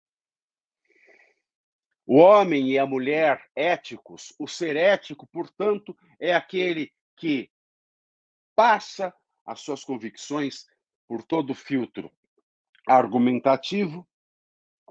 [2.08, 7.52] O homem e a mulher éticos, o ser ético, portanto, é aquele que
[8.60, 9.14] passa
[9.46, 10.68] as suas convicções
[11.08, 12.12] por todo o filtro
[12.86, 14.06] argumentativo,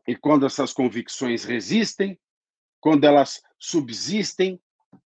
[0.06, 2.18] e quando essas convicções resistem,
[2.80, 4.58] quando elas subsistem,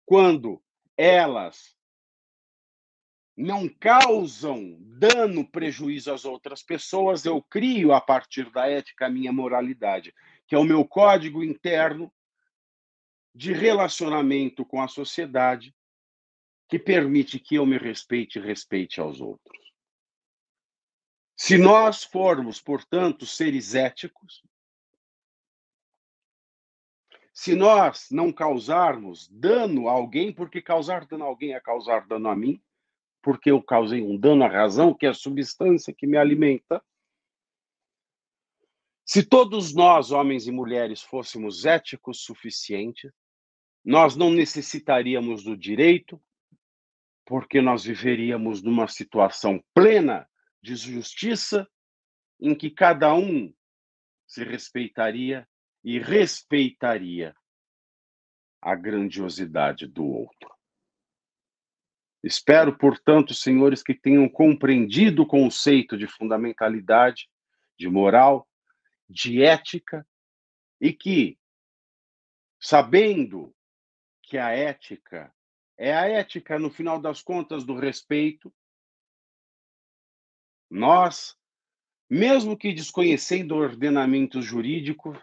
[0.05, 0.61] quando
[0.97, 1.73] elas
[3.37, 9.31] não causam dano, prejuízo às outras pessoas, eu crio a partir da ética a minha
[9.31, 10.13] moralidade
[10.45, 12.11] que é o meu código interno
[13.33, 15.73] de relacionamento com a sociedade,
[16.69, 19.59] que permite que eu me respeite e respeite aos outros.
[21.35, 24.43] Se nós formos, portanto, seres éticos,
[27.33, 32.29] se nós não causarmos dano a alguém, porque causar dano a alguém é causar dano
[32.29, 32.61] a mim,
[33.21, 36.83] porque eu causei um dano à razão, que é a substância que me alimenta,
[39.05, 43.11] se todos nós, homens e mulheres, fôssemos éticos suficientes,
[43.83, 46.21] nós não necessitaríamos do direito,
[47.29, 50.27] porque nós viveríamos numa situação plena
[50.63, 51.69] de justiça,
[52.39, 53.53] em que cada um
[54.25, 55.47] se respeitaria
[55.83, 57.35] e respeitaria
[58.59, 60.51] a grandiosidade do outro.
[62.23, 67.29] Espero, portanto, senhores, que tenham compreendido o conceito de fundamentalidade,
[67.77, 68.49] de moral
[69.07, 70.03] de ética
[70.81, 71.37] e que,
[72.59, 73.55] sabendo
[74.23, 75.31] que a ética
[75.79, 78.53] é a ética, no final das contas, do respeito,
[80.69, 81.37] nós,
[82.09, 85.17] mesmo que desconhecendo o ordenamento jurídico,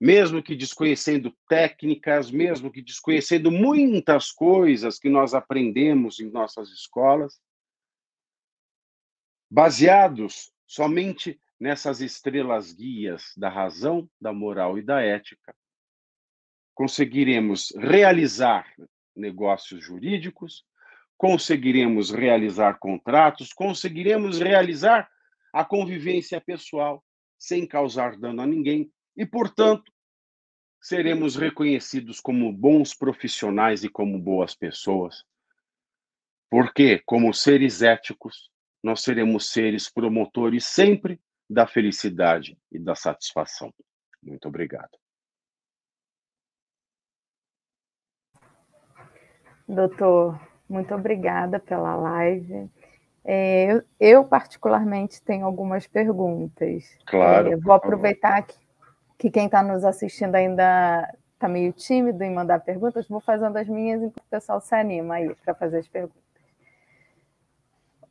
[0.00, 7.38] mesmo que desconhecendo técnicas, mesmo que desconhecendo muitas coisas que nós aprendemos em nossas escolas,
[9.50, 15.54] baseados somente nessas estrelas guias da razão, da moral e da ética,
[16.74, 18.74] conseguiremos realizar
[19.16, 20.64] negócios jurídicos,
[21.16, 25.08] conseguiremos realizar contratos, conseguiremos realizar
[25.52, 27.04] a convivência pessoal
[27.38, 29.92] sem causar dano a ninguém e, portanto,
[30.80, 35.24] seremos reconhecidos como bons profissionais e como boas pessoas.
[36.50, 38.50] Porque, como seres éticos,
[38.82, 43.72] nós seremos seres promotores sempre da felicidade e da satisfação.
[44.22, 45.03] Muito obrigado.
[49.66, 50.38] Doutor,
[50.68, 52.70] muito obrigada pela live.
[53.24, 56.84] É, eu, eu, particularmente, tenho algumas perguntas.
[57.06, 57.52] Claro.
[57.52, 58.54] É, vou aproveitar que,
[59.18, 63.68] que quem está nos assistindo ainda está meio tímido em mandar perguntas, vou fazendo as
[63.68, 66.22] minhas e o pessoal se anima aí para fazer as perguntas.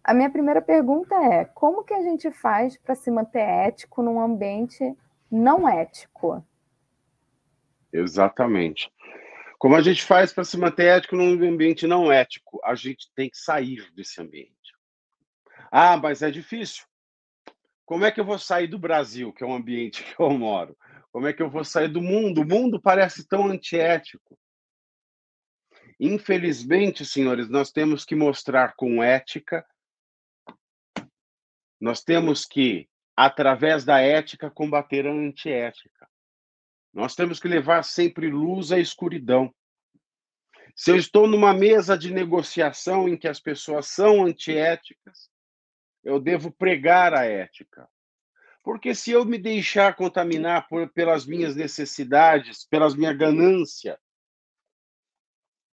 [0.04, 4.20] A minha primeira pergunta é: como que a gente faz para se manter ético num
[4.20, 4.96] ambiente
[5.32, 6.44] não ético?
[7.92, 8.92] Exatamente.
[9.64, 12.60] Como a gente faz para se manter ético num ambiente não ético?
[12.66, 14.52] A gente tem que sair desse ambiente.
[15.72, 16.84] Ah, mas é difícil.
[17.86, 20.78] Como é que eu vou sair do Brasil, que é um ambiente que eu moro?
[21.14, 22.42] Como é que eu vou sair do mundo?
[22.42, 24.38] O mundo parece tão antiético.
[25.98, 29.66] Infelizmente, senhores, nós temos que mostrar com ética
[31.80, 36.10] nós temos que, através da ética, combater a antiética.
[36.94, 39.54] Nós temos que levar sempre luz à escuridão.
[40.76, 45.30] Se eu estou numa mesa de negociação em que as pessoas são antiéticas,
[46.04, 47.88] eu devo pregar a ética.
[48.64, 54.00] Porque se eu me deixar contaminar por, pelas minhas necessidades, pelas minha ganância,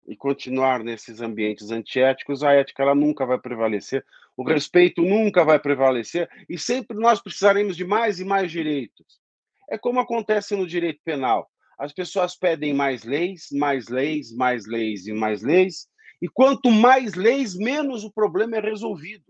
[0.08, 4.06] e continuar nesses ambientes antiéticos, a ética ela nunca vai prevalecer,
[4.38, 9.20] o respeito nunca vai prevalecer e sempre nós precisaremos de mais e mais direitos.
[9.70, 11.50] É como acontece no direito penal.
[11.78, 15.88] As pessoas pedem mais leis, mais leis, mais leis e mais leis,
[16.22, 19.26] e quanto mais leis, menos o problema é resolvido.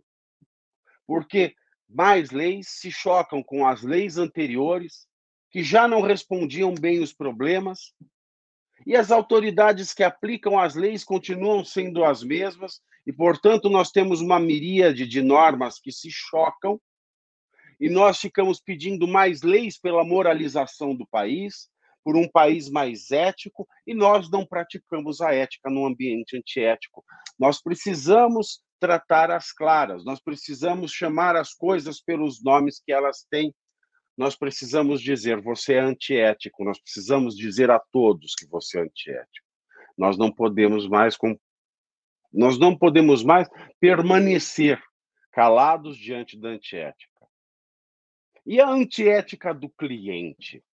[1.05, 1.53] Porque
[1.89, 5.07] mais leis se chocam com as leis anteriores,
[5.51, 7.93] que já não respondiam bem os problemas,
[8.85, 14.21] e as autoridades que aplicam as leis continuam sendo as mesmas, e, portanto, nós temos
[14.21, 16.79] uma miríade de normas que se chocam,
[17.79, 21.69] e nós ficamos pedindo mais leis pela moralização do país,
[22.03, 27.03] por um país mais ético, e nós não praticamos a ética num ambiente antiético.
[27.37, 33.53] Nós precisamos tratar as claras, nós precisamos chamar as coisas pelos nomes que elas têm
[34.17, 39.45] nós precisamos dizer você é antiético, nós precisamos dizer a todos que você é antiético.
[39.95, 41.37] Nós não podemos mais com...
[42.33, 43.47] nós não podemos mais
[43.79, 44.81] permanecer
[45.31, 47.06] calados diante da antiética.
[48.47, 50.63] E a antiética do cliente?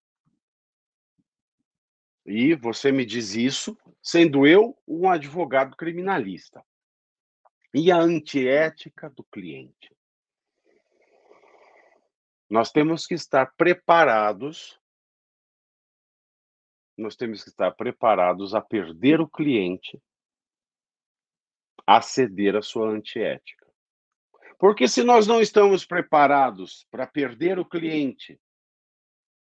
[2.24, 6.64] E você me diz isso, sendo eu um advogado criminalista.
[7.74, 9.92] E a antiética do cliente?
[12.48, 14.80] Nós temos que estar preparados
[16.96, 20.00] nós temos que estar preparados a perder o cliente,
[21.84, 23.63] a ceder a sua antiética.
[24.58, 28.38] Porque se nós não estamos preparados para perder o cliente,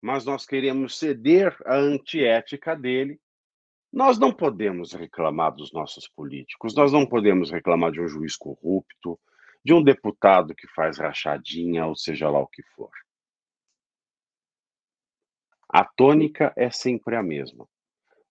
[0.00, 3.20] mas nós queremos ceder a antiética dele,
[3.92, 9.20] nós não podemos reclamar dos nossos políticos, nós não podemos reclamar de um juiz corrupto,
[9.64, 12.90] de um deputado que faz rachadinha, ou seja lá o que for.
[15.68, 17.68] A tônica é sempre a mesma.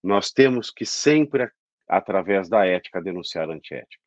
[0.03, 1.49] Nós temos que sempre,
[1.87, 4.00] através da ética, denunciar a antiética.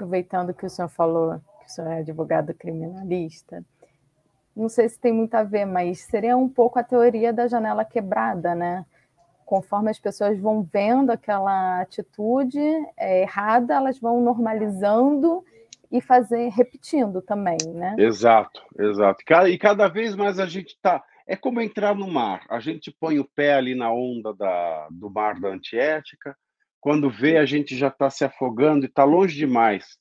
[0.00, 3.62] Aproveitando que o senhor falou que o senhor é advogado criminalista,
[4.56, 7.84] não sei se tem muito a ver, mas seria um pouco a teoria da janela
[7.84, 8.84] quebrada, né?
[9.50, 12.60] conforme as pessoas vão vendo aquela atitude
[12.96, 15.44] é, errada, elas vão normalizando
[15.90, 17.96] e fazer repetindo também, né?
[17.98, 19.24] Exato, exato.
[19.48, 21.02] E cada vez mais a gente está.
[21.26, 22.46] É como entrar no mar.
[22.48, 26.36] A gente põe o pé ali na onda da, do mar da antiética.
[26.80, 29.98] Quando vê, a gente já está se afogando e está longe demais,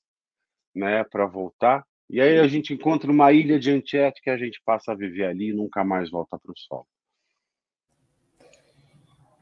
[0.73, 1.85] né, para voltar.
[2.09, 5.25] E aí a gente encontra uma ilha de antiética e a gente passa a viver
[5.25, 6.87] ali e nunca mais volta para o sol.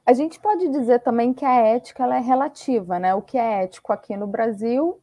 [0.06, 3.14] A gente pode dizer também que a ética ela é relativa, né?
[3.14, 5.02] O que é ético aqui no Brasil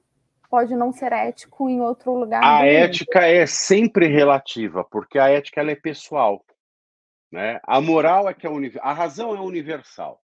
[0.49, 2.43] pode não ser ético em outro lugar.
[2.43, 3.29] A ética mundo.
[3.29, 6.43] é sempre relativa, porque a ética ela é pessoal,
[7.31, 7.61] né?
[7.65, 10.24] A moral é que é a razão é universal.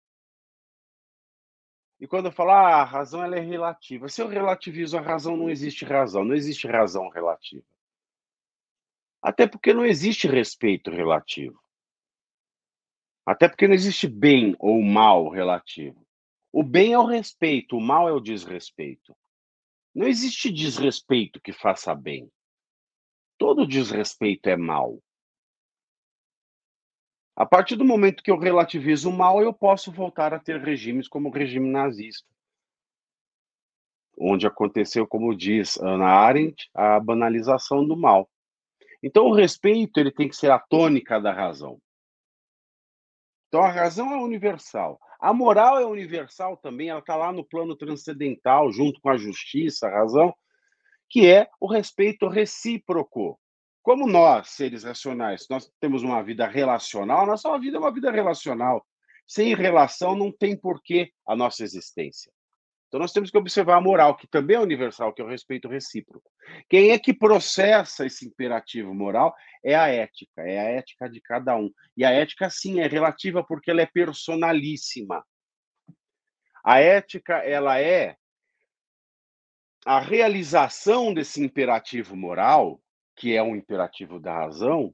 [2.03, 5.37] E quando eu falo ah, a razão ela é relativa, se eu relativizo a razão,
[5.37, 7.63] não existe razão, não existe razão relativa.
[9.21, 11.57] Até porque não existe respeito relativo.
[13.25, 16.05] Até porque não existe bem ou mal relativo.
[16.51, 19.15] O bem é o respeito, o mal é o desrespeito.
[19.95, 22.29] Não existe desrespeito que faça bem.
[23.37, 25.01] Todo desrespeito é mal.
[27.35, 31.07] A partir do momento que eu relativizo o mal, eu posso voltar a ter regimes
[31.07, 32.27] como o regime nazista,
[34.17, 38.29] onde aconteceu, como diz Ana Arendt, a banalização do mal.
[39.01, 41.79] Então, o respeito ele tem que ser a tônica da razão.
[43.53, 44.99] Então a razão é universal.
[45.19, 49.85] A moral é universal também, ela está lá no plano transcendental, junto com a justiça,
[49.85, 50.33] a razão,
[51.07, 53.39] que é o respeito recíproco.
[53.83, 58.09] Como nós, seres racionais, nós temos uma vida relacional, a nossa vida é uma vida
[58.09, 58.87] relacional.
[59.27, 62.31] Sem relação não tem porquê a nossa existência.
[62.87, 65.67] Então nós temos que observar a moral, que também é universal, que é o respeito
[65.67, 66.29] recíproco.
[66.69, 71.57] Quem é que processa esse imperativo moral é a ética, é a ética de cada
[71.57, 71.69] um.
[71.97, 75.25] E a ética, sim, é relativa porque ela é personalíssima.
[76.63, 78.15] A ética, ela é
[79.85, 82.79] a realização desse imperativo moral,
[83.15, 84.93] que é um imperativo da razão,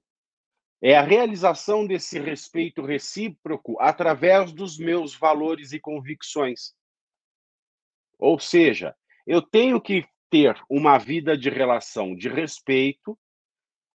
[0.82, 6.74] é a realização desse respeito recíproco através dos meus valores e convicções.
[8.18, 8.96] Ou seja,
[9.28, 13.18] eu tenho que ter uma vida de relação de respeito,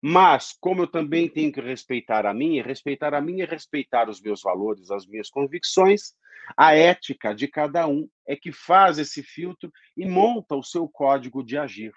[0.02, 4.20] mas como eu também tenho que respeitar a mim, respeitar a mim é respeitar os
[4.20, 6.14] meus valores, as minhas convicções,
[6.56, 11.42] a ética de cada um é que faz esse filtro e monta o seu código
[11.42, 11.92] de agir.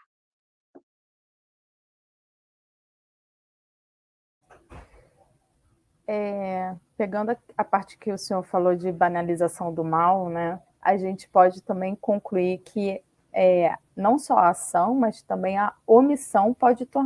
[6.08, 10.60] É, pegando a, a parte que o senhor falou de banalização do mal, né?
[10.82, 13.02] A gente pode também concluir que
[13.34, 17.04] é, não só a ação, mas também a omissão pode tor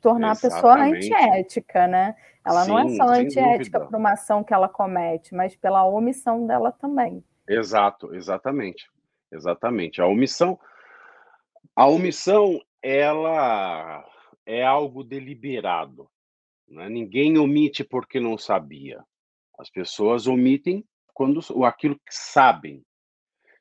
[0.00, 0.46] tornar Exatamente.
[0.46, 2.16] a pessoa antiética, né?
[2.44, 6.46] Ela Sim, não é só antiética por uma ação que ela comete, mas pela omissão
[6.46, 7.22] dela também.
[7.46, 8.88] Exato, exatamente.
[9.30, 10.00] Exatamente.
[10.00, 10.58] A omissão,
[11.76, 14.04] a omissão, ela
[14.46, 16.08] é algo deliberado.
[16.68, 16.88] Né?
[16.88, 19.02] Ninguém omite porque não sabia.
[19.58, 22.84] As pessoas omitem quando aquilo que sabem.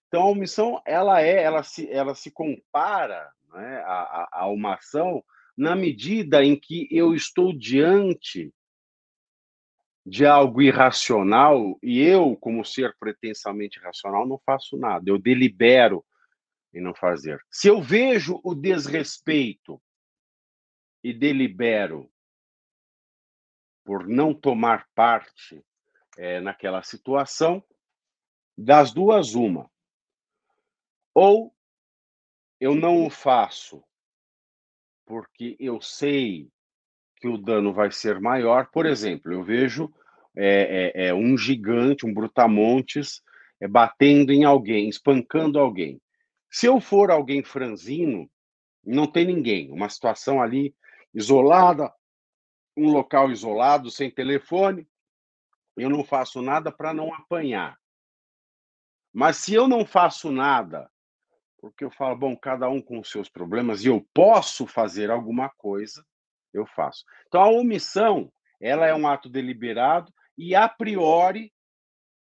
[0.07, 5.23] Então a omissão ela é, ela se, ela se compara né, a, a, uma ação
[5.57, 8.53] na medida em que eu estou diante
[10.05, 15.09] de algo irracional e eu, como ser pretensamente racional, não faço nada.
[15.09, 16.05] Eu delibero
[16.73, 17.43] em não fazer.
[17.49, 19.81] Se eu vejo o desrespeito
[21.03, 22.09] e delibero
[23.87, 25.63] por não tomar parte
[26.17, 27.63] é, naquela situação,
[28.57, 29.71] das duas, uma.
[31.13, 31.55] Ou
[32.59, 33.81] eu não o faço
[35.05, 36.49] porque eu sei
[37.15, 38.69] que o dano vai ser maior.
[38.73, 39.89] Por exemplo, eu vejo
[40.35, 43.21] é, é, um gigante, um brutamontes,
[43.61, 46.01] é, batendo em alguém, espancando alguém.
[46.51, 48.29] Se eu for alguém franzino,
[48.83, 50.75] não tem ninguém, uma situação ali
[51.13, 51.89] isolada,
[52.77, 54.87] um local isolado, sem telefone,
[55.75, 57.77] eu não faço nada para não apanhar.
[59.11, 60.89] Mas se eu não faço nada,
[61.59, 65.49] porque eu falo, bom, cada um com os seus problemas e eu posso fazer alguma
[65.49, 66.05] coisa,
[66.53, 67.03] eu faço.
[67.27, 71.51] Então a omissão, ela é um ato deliberado e a priori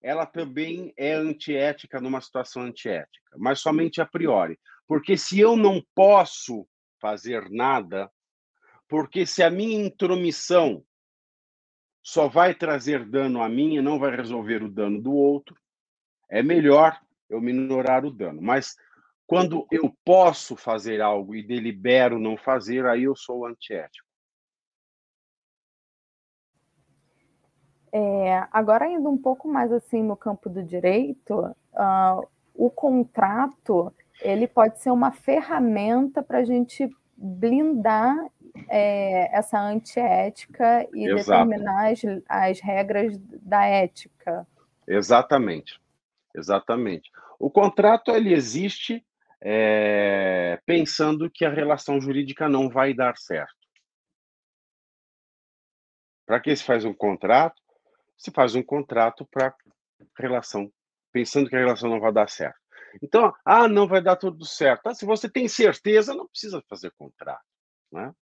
[0.01, 4.59] ela também é antiética numa situação antiética, mas somente a priori.
[4.87, 6.67] Porque se eu não posso
[6.99, 8.11] fazer nada,
[8.91, 10.83] porque se a minha intromissão
[12.03, 15.55] só vai trazer dano a mim e não vai resolver o dano do outro,
[16.29, 18.41] é melhor eu minorar o dano.
[18.41, 18.75] Mas
[19.25, 24.05] quando eu posso fazer algo e delibero não fazer, aí eu sou antiético.
[27.93, 34.49] É, agora, indo um pouco mais assim no campo do direito, uh, o contrato ele
[34.49, 36.89] pode ser uma ferramenta para a gente
[37.21, 38.17] blindar
[38.67, 41.45] é, essa antiética e Exato.
[41.45, 44.47] determinar as, as regras da ética.
[44.87, 45.79] Exatamente,
[46.35, 47.11] exatamente.
[47.39, 49.05] O contrato ele existe
[49.41, 53.55] é, pensando que a relação jurídica não vai dar certo.
[56.25, 57.61] Para que se faz um contrato?
[58.17, 59.53] Se faz um contrato para
[60.17, 60.71] relação,
[61.11, 62.59] pensando que a relação não vai dar certo.
[63.01, 64.87] Então, ah, não vai dar tudo certo.
[64.87, 67.43] Ah, se você tem certeza, não precisa fazer contrato.
[67.91, 68.13] Né?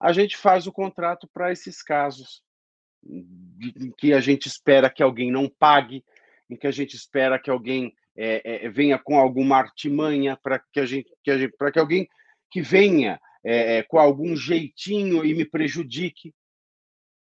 [0.00, 2.42] A gente faz o contrato para esses casos
[3.04, 6.02] em que a gente espera que alguém não pague,
[6.48, 10.80] em que a gente espera que alguém é, é, venha com alguma artimanha para que
[10.80, 12.08] a gente, gente para que alguém
[12.50, 16.34] que venha é, com algum jeitinho e me prejudique.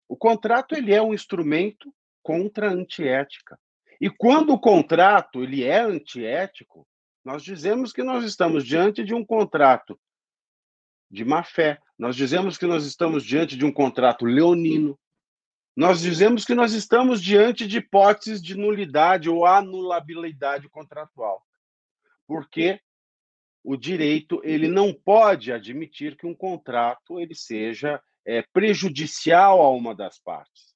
[0.07, 3.59] O contrato ele é um instrumento contra a antiética.
[3.99, 6.87] E quando o contrato ele é antiético,
[7.25, 9.99] nós dizemos que nós estamos diante de um contrato
[11.09, 11.79] de má fé.
[11.97, 14.97] Nós dizemos que nós estamos diante de um contrato leonino,
[15.75, 21.45] nós dizemos que nós estamos diante de hipóteses de nulidade ou anulabilidade contratual.
[22.25, 22.81] Porque
[23.63, 29.93] o direito ele não pode admitir que um contrato ele seja é, prejudicial a uma
[29.93, 30.75] das partes.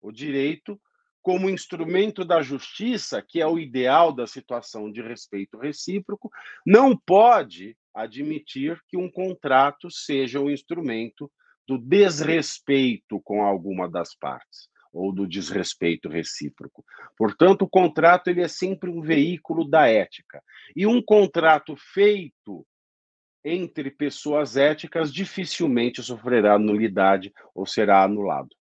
[0.00, 0.80] O direito,
[1.22, 6.28] como instrumento da justiça, que é o ideal da situação de respeito recíproco,
[6.66, 11.30] não pode admitir que um contrato seja o um instrumento
[11.66, 16.84] do desrespeito com alguma das partes ou do desrespeito recíproco.
[17.16, 20.42] Portanto, o contrato ele é sempre um veículo da ética.
[20.76, 22.66] E um contrato feito
[23.44, 28.54] entre pessoas éticas dificilmente sofrerá nulidade ou será anulado.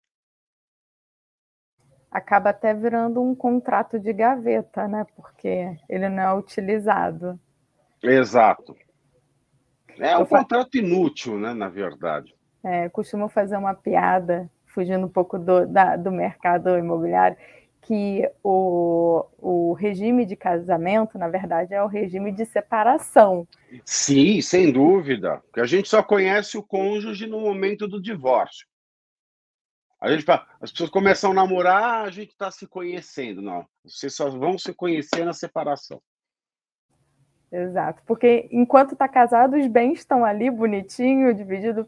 [2.09, 5.05] Acaba até virando um contrato de gaveta, né?
[5.15, 7.39] Porque ele não é utilizado.
[8.01, 8.75] Exato.
[9.99, 12.35] É um contrato inútil, né, na verdade.
[12.63, 17.37] É, costumo fazer uma piada, fugindo um pouco do, da, do mercado imobiliário,
[17.81, 23.47] que o, o regime de casamento, na verdade, é o regime de separação.
[23.83, 25.41] Sim, sem dúvida.
[25.45, 28.67] Porque a gente só conhece o cônjuge no momento do divórcio.
[29.99, 30.25] A gente
[30.59, 33.41] as pessoas começam a namorar, a gente está se conhecendo.
[33.41, 36.01] Não, vocês só vão se conhecer na separação.
[37.51, 41.85] Exato, porque enquanto está casado, os bens estão ali bonitinho, dividido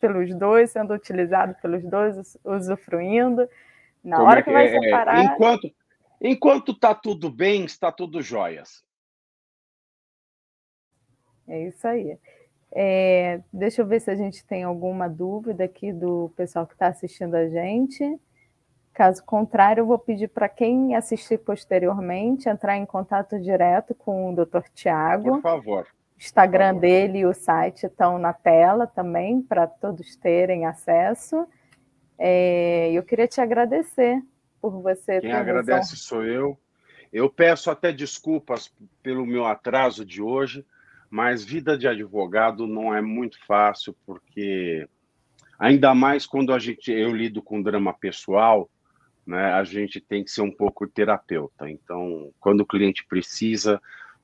[0.00, 3.48] pelos dois, sendo utilizado pelos dois, usufruindo.
[4.02, 5.24] Na Como hora é que, que vai é, separar.
[5.24, 5.70] Enquanto
[6.20, 8.84] enquanto está tudo bem, está tudo jóias.
[11.46, 12.18] É isso aí.
[12.72, 16.88] É, deixa eu ver se a gente tem alguma dúvida aqui do pessoal que está
[16.88, 18.18] assistindo a gente.
[18.96, 24.34] Caso contrário, eu vou pedir para quem assistir posteriormente entrar em contato direto com o
[24.34, 24.62] Dr.
[24.74, 25.32] Tiago.
[25.32, 25.82] Por favor.
[25.82, 26.80] O Instagram favor.
[26.80, 31.46] dele e o site estão na tela também, para todos terem acesso.
[32.18, 34.18] É, eu queria te agradecer
[34.62, 35.20] por você.
[35.20, 36.58] Quem agradece sou eu.
[37.12, 38.72] Eu peço até desculpas
[39.02, 40.64] pelo meu atraso de hoje,
[41.10, 44.88] mas vida de advogado não é muito fácil, porque
[45.58, 48.70] ainda mais quando a gente eu lido com drama pessoal,
[49.26, 51.68] né, a gente tem que ser um pouco terapeuta.
[51.68, 53.80] Então, quando o cliente precisa,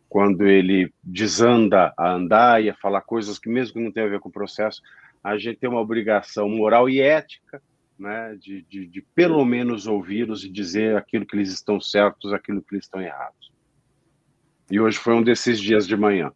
[0.09, 4.11] quando ele desanda a andar e a falar coisas que mesmo que não tenham a
[4.11, 4.81] ver com o processo,
[5.23, 7.63] a gente tem uma obrigação moral e ética
[7.99, 12.63] né, de, de, de pelo menos ouvi-los e dizer aquilo que eles estão certos, aquilo
[12.63, 13.53] que eles estão errados.
[14.71, 16.33] E hoje foi um desses dias de manhã.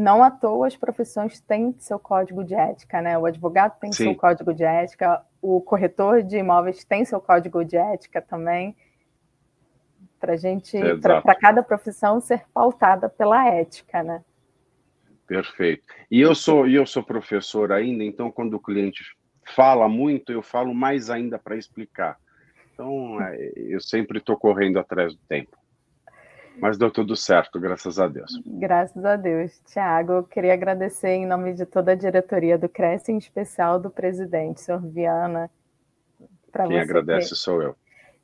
[0.00, 3.18] Não à toa as profissões têm seu código de ética, né?
[3.18, 4.04] O advogado tem Sim.
[4.04, 8.74] seu código de ética, o corretor de imóveis tem seu código de ética também,
[10.18, 14.24] para gente, para cada profissão ser pautada pela ética, né?
[15.26, 15.84] Perfeito.
[16.10, 19.04] E eu sou, eu sou professor ainda, então quando o cliente
[19.54, 22.16] fala muito, eu falo mais ainda para explicar.
[22.72, 25.59] Então, é, eu sempre estou correndo atrás do tempo.
[26.58, 28.30] Mas deu tudo certo, graças a Deus.
[28.44, 29.60] Graças a Deus.
[29.66, 33.90] Tiago, eu queria agradecer em nome de toda a diretoria do Cresce, em especial do
[33.90, 35.50] presidente, senhor Viana.
[36.52, 37.76] Quem agradece sou eu.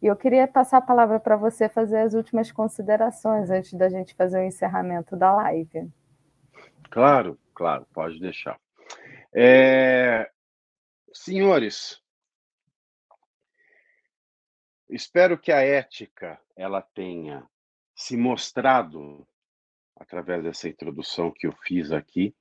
[0.03, 4.15] E eu queria passar a palavra para você fazer as últimas considerações antes da gente
[4.15, 5.91] fazer o encerramento da live.
[6.91, 8.59] Claro, claro, pode deixar.
[9.35, 10.31] É...
[11.13, 12.03] Senhores,
[14.91, 17.43] espero que a ética ela tenha
[17.97, 19.27] se mostrado,
[19.99, 22.35] através dessa introdução que eu fiz aqui,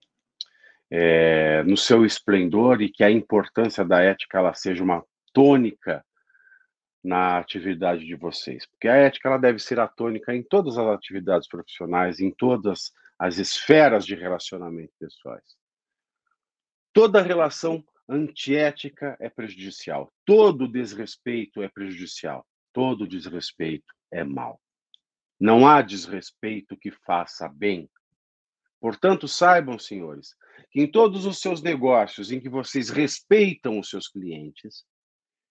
[0.91, 5.03] é, no seu esplendor e que a importância da ética ela seja uma
[5.34, 6.06] tônica
[7.03, 10.88] na atividade de vocês, porque a ética ela deve ser a tônica em todas as
[10.88, 15.56] atividades profissionais, em todas as esferas de relacionamento pessoais.
[16.91, 24.60] Toda relação antiética é prejudicial, todo desrespeito é prejudicial, todo desrespeito é mal.
[25.39, 27.89] Não há desrespeito que faça bem.
[28.79, 30.36] Portanto, saibam, senhores,
[30.71, 34.86] que em todos os seus negócios em que vocês respeitam os seus clientes,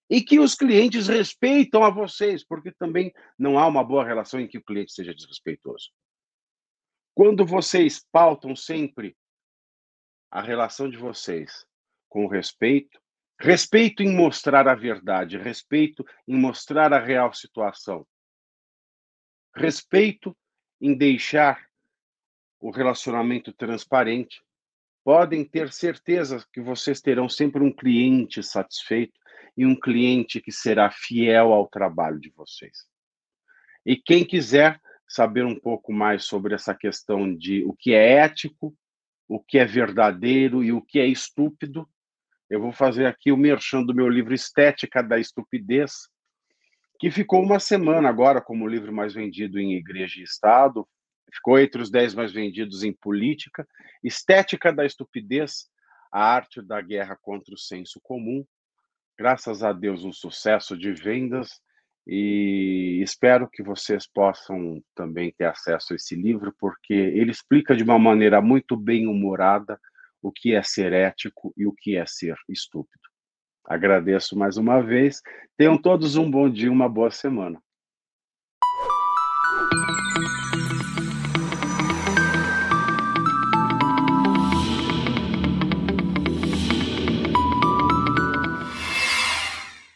[0.08, 4.46] e que os clientes respeitam a vocês, porque também não há uma boa relação em
[4.46, 5.90] que o cliente seja desrespeitoso.
[7.14, 9.16] Quando vocês pautam sempre
[10.30, 11.64] a relação de vocês
[12.08, 13.00] com respeito,
[13.40, 18.06] respeito em mostrar a verdade, respeito em mostrar a real situação,
[19.54, 20.36] respeito
[20.80, 21.66] em deixar
[22.60, 24.42] o relacionamento transparente,
[25.04, 29.20] podem ter certeza que vocês terão sempre um cliente satisfeito
[29.56, 32.86] e um cliente que será fiel ao trabalho de vocês.
[33.84, 38.74] E quem quiser saber um pouco mais sobre essa questão de o que é ético,
[39.28, 41.88] o que é verdadeiro e o que é estúpido,
[42.48, 46.08] eu vou fazer aqui o merchan do meu livro Estética da Estupidez,
[47.04, 50.88] que ficou uma semana agora como o livro mais vendido em Igreja e Estado,
[51.30, 53.68] ficou entre os dez mais vendidos em política,
[54.02, 55.68] Estética da Estupidez,
[56.10, 58.42] a arte da guerra contra o senso comum.
[59.18, 61.60] Graças a Deus, um sucesso de vendas
[62.06, 67.82] e espero que vocês possam também ter acesso a esse livro, porque ele explica de
[67.82, 69.78] uma maneira muito bem humorada
[70.22, 73.13] o que é ser ético e o que é ser estúpido.
[73.64, 75.22] Agradeço mais uma vez.
[75.56, 77.63] Tenham todos um bom dia, uma boa semana.